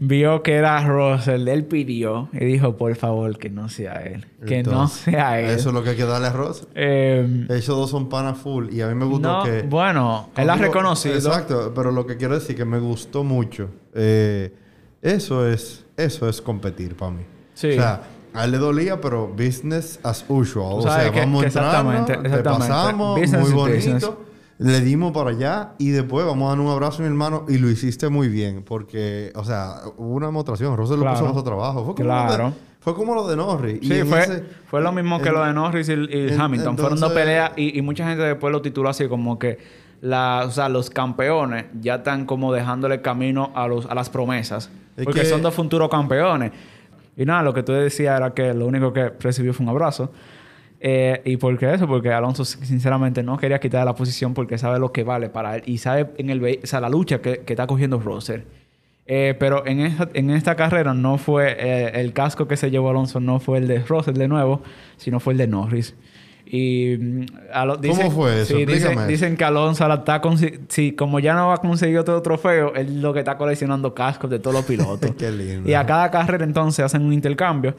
vio 0.00 0.42
que 0.42 0.54
era 0.54 0.84
Russell, 0.86 1.46
él 1.48 1.64
pidió 1.64 2.28
y 2.32 2.44
dijo, 2.44 2.76
por 2.76 2.94
favor, 2.96 3.38
que 3.38 3.50
no 3.50 3.68
sea 3.68 4.02
él. 4.02 4.26
Que 4.46 4.62
no 4.62 4.88
sea 4.88 5.40
él. 5.40 5.50
Eso 5.50 5.68
es 5.68 5.74
lo 5.74 5.82
que 5.82 5.90
hay 5.90 5.96
que 5.96 6.04
darle 6.04 6.28
a 6.28 6.32
Russell. 6.32 6.66
Eh, 6.74 7.46
Esos 7.50 7.76
dos 7.76 7.90
son 7.90 8.08
pana 8.08 8.34
full. 8.34 8.72
Y 8.72 8.80
a 8.80 8.88
mí 8.88 8.94
me 8.94 9.04
gustó 9.04 9.42
que... 9.44 9.62
Bueno, 9.62 10.30
él 10.36 10.50
ha 10.50 10.56
reconocido. 10.56 11.14
Exacto. 11.14 11.72
Pero 11.74 11.90
lo 11.90 12.06
que 12.06 12.16
quiero 12.16 12.34
decir 12.34 12.56
que 12.56 12.64
me 12.64 12.78
gustó 12.78 13.24
mucho. 13.24 13.70
Eh, 13.94 14.52
eso 15.02 15.46
es... 15.46 15.84
Eso 15.96 16.28
es 16.28 16.40
competir 16.40 16.96
para 16.96 17.12
mí. 17.12 17.22
Sí. 17.54 17.70
O 17.70 17.74
sea... 17.74 18.02
A 18.34 18.46
él 18.46 18.50
le 18.50 18.58
dolía, 18.58 19.00
pero 19.00 19.28
business 19.28 20.00
as 20.02 20.24
usual. 20.26 20.78
O, 20.78 20.82
sea, 20.82 21.08
vamos 21.12 21.44
exactamente, 21.44 22.14
exactamente. 22.14 22.42
pasamos, 22.42 23.30
muy 23.30 23.52
bonito 23.52 24.23
le 24.64 24.80
dimos 24.80 25.12
para 25.12 25.30
allá 25.30 25.72
y 25.78 25.90
después 25.90 26.24
vamos 26.24 26.46
a 26.46 26.56
dar 26.56 26.60
un 26.60 26.70
abrazo 26.70 26.98
a 26.98 27.00
mi 27.02 27.08
hermano 27.08 27.44
y 27.48 27.58
lo 27.58 27.68
hiciste 27.68 28.08
muy 28.08 28.28
bien 28.28 28.62
porque, 28.62 29.30
o 29.34 29.44
sea, 29.44 29.74
hubo 29.98 30.14
una 30.14 30.26
demostración. 30.26 30.74
Rosel 30.76 31.00
lo 31.00 31.10
puso 31.10 31.28
a 31.28 31.34
su 31.34 31.42
trabajo. 31.42 31.84
Fue 31.84 31.94
como, 31.94 32.08
claro. 32.08 32.52
fue 32.80 32.94
como 32.94 33.14
lo 33.14 33.28
de 33.28 33.36
Norris. 33.36 33.80
Sí, 33.82 34.02
fue, 34.04 34.44
fue 34.66 34.80
lo 34.80 34.90
mismo 34.92 35.20
que 35.20 35.30
lo 35.30 35.44
de 35.44 35.52
Norris 35.52 35.88
y, 35.90 36.32
Hamilton. 36.32 36.78
Fueron 36.78 36.98
dos 36.98 37.12
peleas 37.12 37.52
y, 37.56 37.80
mucha 37.82 38.06
gente 38.08 38.22
después 38.22 38.50
lo 38.52 38.62
tituló 38.62 38.88
así 38.88 39.06
como 39.06 39.38
que 39.38 39.58
la, 40.00 40.44
o 40.46 40.50
sea, 40.50 40.70
los 40.70 40.88
campeones 40.88 41.66
ya 41.80 41.96
están 41.96 42.24
como 42.24 42.52
dejándole 42.52 43.02
camino 43.02 43.52
a, 43.54 43.68
los, 43.68 43.84
a 43.86 43.94
las 43.94 44.08
promesas. 44.08 44.70
porque 45.02 45.26
son 45.26 45.42
dos 45.42 45.52
futuros 45.52 45.90
campeones. 45.90 46.52
Y 47.16 47.26
nada, 47.26 47.42
lo 47.42 47.52
que 47.52 47.62
tú 47.62 47.72
decías 47.72 48.16
era 48.16 48.32
que 48.32 48.54
lo 48.54 48.66
único 48.66 48.92
que 48.94 49.12
recibió 49.20 49.52
fue 49.52 49.64
un 49.64 49.70
abrazo. 49.70 50.10
Eh, 50.86 51.22
¿Y 51.24 51.38
por 51.38 51.56
qué 51.56 51.72
eso? 51.72 51.86
Porque 51.86 52.12
Alonso 52.12 52.44
sinceramente 52.44 53.22
no 53.22 53.38
quería 53.38 53.58
quitar 53.58 53.86
la 53.86 53.94
posición 53.94 54.34
porque 54.34 54.58
sabe 54.58 54.78
lo 54.78 54.92
que 54.92 55.02
vale 55.02 55.30
para 55.30 55.56
él 55.56 55.62
y 55.64 55.78
sabe 55.78 56.10
en 56.18 56.28
el, 56.28 56.44
o 56.62 56.66
sea, 56.66 56.78
la 56.78 56.90
lucha 56.90 57.22
que, 57.22 57.38
que 57.38 57.54
está 57.54 57.66
cogiendo 57.66 57.98
Russell. 57.98 58.42
Eh, 59.06 59.34
pero 59.38 59.66
en 59.66 59.80
esta, 59.80 60.10
en 60.12 60.28
esta 60.28 60.56
carrera 60.56 60.92
no 60.92 61.16
fue 61.16 61.56
eh, 61.58 61.92
el 61.94 62.12
casco 62.12 62.46
que 62.46 62.58
se 62.58 62.70
llevó 62.70 62.90
Alonso, 62.90 63.18
no 63.18 63.40
fue 63.40 63.58
el 63.58 63.66
de 63.66 63.78
Russell 63.78 64.12
de 64.12 64.28
nuevo, 64.28 64.60
sino 64.98 65.20
fue 65.20 65.32
el 65.32 65.38
de 65.38 65.46
Norris. 65.46 65.94
Y 66.44 66.98
mm, 66.98 67.26
¿Cómo 67.88 68.10
fue 68.10 68.42
eso? 68.42 68.54
Sí, 68.54 68.66
dicen, 68.66 69.38
que 69.38 69.44
Alonso 69.44 69.90
está 69.90 70.20
sí, 70.68 70.92
como 70.92 71.18
ya 71.18 71.32
no 71.32 71.48
va 71.48 71.54
a 71.54 71.58
conseguir 71.62 71.96
otro 71.96 72.20
trofeo, 72.20 72.74
él 72.74 73.00
lo 73.00 73.14
que 73.14 73.20
está 73.20 73.38
coleccionando 73.38 73.94
cascos 73.94 74.28
de 74.28 74.38
todos 74.38 74.54
los 74.54 74.66
pilotos. 74.66 75.12
Qué 75.18 75.30
lindo. 75.30 75.66
Y 75.66 75.72
a 75.72 75.86
cada 75.86 76.10
carrera 76.10 76.44
entonces 76.44 76.84
hacen 76.84 77.00
un 77.00 77.14
intercambio. 77.14 77.74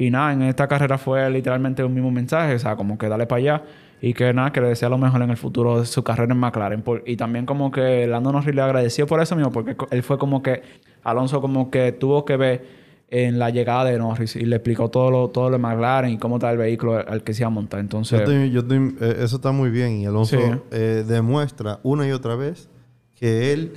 Y 0.00 0.10
nada, 0.10 0.32
en 0.32 0.40
esta 0.40 0.66
carrera 0.66 0.96
fue 0.96 1.28
literalmente 1.28 1.84
un 1.84 1.92
mismo 1.92 2.10
mensaje, 2.10 2.54
o 2.54 2.58
sea, 2.58 2.74
como 2.74 2.96
que 2.96 3.06
dale 3.06 3.26
para 3.26 3.38
allá 3.38 3.62
y 4.00 4.14
que 4.14 4.32
nada, 4.32 4.50
que 4.50 4.62
le 4.62 4.68
desea 4.68 4.88
lo 4.88 4.96
mejor 4.96 5.20
en 5.20 5.28
el 5.28 5.36
futuro 5.36 5.80
de 5.80 5.84
su 5.84 6.02
carrera 6.02 6.32
en 6.32 6.40
McLaren. 6.40 6.82
y 7.04 7.16
también 7.18 7.44
como 7.44 7.70
que 7.70 8.06
Lando 8.06 8.32
Norris 8.32 8.54
le 8.54 8.62
agradeció 8.62 9.06
por 9.06 9.20
eso 9.20 9.36
mismo, 9.36 9.52
porque 9.52 9.76
él 9.90 10.02
fue 10.02 10.16
como 10.16 10.42
que, 10.42 10.62
Alonso 11.04 11.42
como 11.42 11.70
que 11.70 11.92
tuvo 11.92 12.24
que 12.24 12.38
ver 12.38 12.64
en 13.10 13.38
la 13.38 13.50
llegada 13.50 13.84
de 13.84 13.98
Norris 13.98 14.36
y 14.36 14.46
le 14.46 14.56
explicó 14.56 14.88
todo 14.88 15.10
lo, 15.10 15.28
todo 15.28 15.50
lo 15.50 15.58
de 15.58 15.62
McLaren 15.62 16.12
y 16.12 16.16
cómo 16.16 16.36
está 16.36 16.50
el 16.50 16.56
vehículo 16.56 16.96
al 17.06 17.22
que 17.22 17.34
se 17.34 17.42
iba 17.42 17.48
a 17.48 17.50
montar. 17.50 17.80
Entonces... 17.80 18.26
Yo 18.50 18.62
eh, 18.70 19.16
eso 19.18 19.36
está 19.36 19.52
muy 19.52 19.68
bien 19.68 20.00
y 20.00 20.06
Alonso 20.06 20.38
eh, 20.70 21.04
demuestra 21.06 21.78
una 21.82 22.08
y 22.08 22.12
otra 22.12 22.36
vez 22.36 22.70
que 23.16 23.52
él 23.52 23.72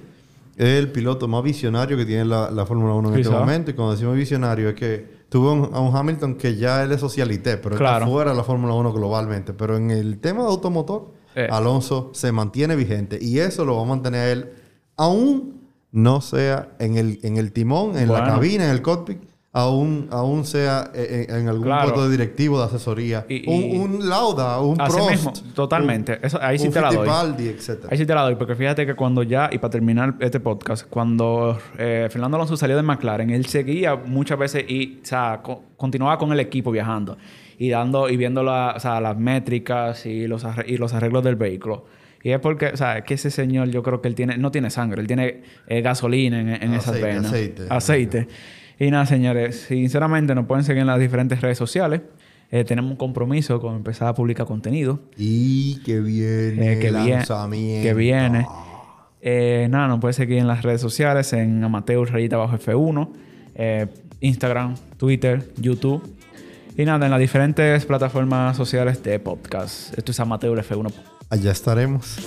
es 0.55 0.79
el 0.79 0.87
piloto 0.89 1.27
más 1.27 1.43
visionario 1.43 1.97
que 1.97 2.05
tiene 2.05 2.23
la, 2.23 2.49
la 2.49 2.65
Fórmula 2.65 2.93
1 2.93 3.13
en 3.13 3.19
este 3.19 3.33
momento. 3.33 3.71
Y 3.71 3.73
cuando 3.73 3.91
decimos 3.91 4.15
visionario 4.15 4.69
es 4.69 4.75
que 4.75 5.22
Tuvo 5.33 5.49
a 5.73 5.79
un 5.79 5.95
Hamilton 5.95 6.35
que 6.35 6.57
ya 6.57 6.83
él 6.83 6.91
es 6.91 6.99
socialité, 6.99 7.57
pero 7.57 7.73
está 7.73 8.05
fuera 8.05 8.29
de 8.29 8.37
la 8.37 8.43
Fórmula 8.43 8.75
1 8.75 8.93
globalmente. 8.93 9.51
Pero 9.51 9.77
en 9.77 9.89
el 9.89 10.19
tema 10.19 10.43
de 10.43 10.49
automotor, 10.49 11.11
eh. 11.33 11.47
Alonso 11.49 12.11
se 12.13 12.31
mantiene 12.31 12.75
vigente 12.75 13.17
y 13.19 13.39
eso 13.39 13.65
lo 13.65 13.75
va 13.75 13.81
a 13.81 13.85
mantener 13.85 14.29
él, 14.29 14.51
aún 14.95 15.61
no 15.91 16.21
sea 16.21 16.75
en 16.77 16.97
el, 16.97 17.19
en 17.23 17.37
el 17.37 17.51
timón, 17.51 17.97
en 17.97 18.11
la 18.11 18.23
cabina, 18.25 18.65
en 18.65 18.69
el 18.69 18.83
cockpit 18.83 19.23
aún, 19.55 20.07
aún 20.09 20.45
sea 20.45 20.89
eh, 20.95 21.27
eh, 21.29 21.37
en, 21.39 21.47
algún 21.47 21.69
puesto 21.69 22.05
de 22.05 22.09
directivo 22.09 22.57
de 22.57 22.65
asesoría. 22.65 23.25
un, 23.45 24.09
Lauda, 24.09 24.59
un 24.59 24.77
Prost. 24.77 25.53
totalmente. 25.53 26.19
Eso, 26.23 26.39
ahí 26.41 26.57
sí 26.57 26.69
te 26.69 26.81
la 26.81 26.91
doy. 26.91 27.07
Ahí 27.07 27.97
sí 27.97 28.05
te 28.05 28.15
la 28.15 28.23
doy, 28.23 28.35
porque 28.35 28.55
fíjate 28.55 28.87
que 28.87 28.95
cuando 28.95 29.21
ya, 29.21 29.49
y 29.51 29.59
para 29.59 29.69
terminar 29.69 30.15
este 30.19 30.39
podcast, 30.39 30.87
cuando 30.89 31.57
eh, 31.77 32.07
Fernando 32.11 32.35
Alonso 32.35 32.57
salió 32.57 32.75
de 32.75 32.81
McLaren, 32.81 33.29
él 33.29 33.45
seguía 33.45 33.95
muchas 33.95 34.39
veces 34.39 34.65
y, 34.67 34.99
o 35.03 35.05
sea, 35.05 35.41
continuaba 35.77 36.17
con 36.17 36.31
el 36.31 36.39
equipo 36.39 36.71
viajando 36.71 37.17
y 37.59 37.69
dando 37.69 38.09
y 38.09 38.17
viendo 38.17 38.41
las 38.41 39.17
métricas 39.17 40.07
y 40.07 40.25
los, 40.25 40.43
y 40.65 40.77
los 40.77 40.93
arreglos 40.93 41.23
del 41.23 41.35
vehículo. 41.35 41.85
Y 42.23 42.31
es 42.31 42.39
porque, 42.39 42.67
o 42.67 42.77
sea, 42.77 43.03
que 43.03 43.15
ese 43.15 43.29
señor 43.29 43.69
yo 43.69 43.83
creo 43.83 44.01
que 44.01 44.07
él 44.07 44.15
tiene, 44.15 44.37
no 44.37 44.49
tiene 44.49 44.71
sangre, 44.71 45.01
él 45.01 45.07
tiene 45.07 45.43
gasolina 45.67 46.39
en, 46.39 46.49
en 46.49 46.73
esas 46.73 46.99
venas. 46.99 47.25
Aceite. 47.25 47.63
Aceite. 47.69 48.27
Y 48.79 48.91
nada, 48.91 49.05
señores, 49.05 49.65
sinceramente 49.67 50.35
nos 50.35 50.45
pueden 50.45 50.63
seguir 50.63 50.81
en 50.81 50.87
las 50.87 50.99
diferentes 50.99 51.41
redes 51.41 51.57
sociales. 51.57 52.01
Eh, 52.51 52.63
tenemos 52.63 52.91
un 52.91 52.97
compromiso 52.97 53.59
con 53.59 53.75
empezar 53.75 54.07
a 54.07 54.13
publicar 54.13 54.45
contenido. 54.45 54.99
Y 55.17 55.81
que 55.83 55.99
viene. 55.99 56.73
Eh, 56.73 56.79
que, 56.79 56.91
viene 56.91 57.81
que 57.81 57.93
viene. 57.95 58.45
Eh, 59.21 59.67
nada, 59.71 59.87
nos 59.87 59.99
pueden 59.99 60.13
seguir 60.13 60.37
en 60.37 60.47
las 60.47 60.61
redes 60.61 60.81
sociales, 60.81 61.33
en 61.33 61.63
Amateur 61.63 62.11
Rayita 62.11 62.37
Bajo 62.37 62.57
F1, 62.57 63.09
Instagram, 64.19 64.75
Twitter, 64.97 65.51
YouTube. 65.57 66.03
Y 66.77 66.85
nada, 66.85 67.05
en 67.05 67.11
las 67.11 67.19
diferentes 67.19 67.85
plataformas 67.85 68.57
sociales 68.57 69.01
de 69.03 69.19
podcast. 69.19 69.97
Esto 69.97 70.11
es 70.11 70.19
Amateur 70.19 70.57
F1. 70.57 70.91
Allá 71.29 71.51
estaremos. 71.51 72.17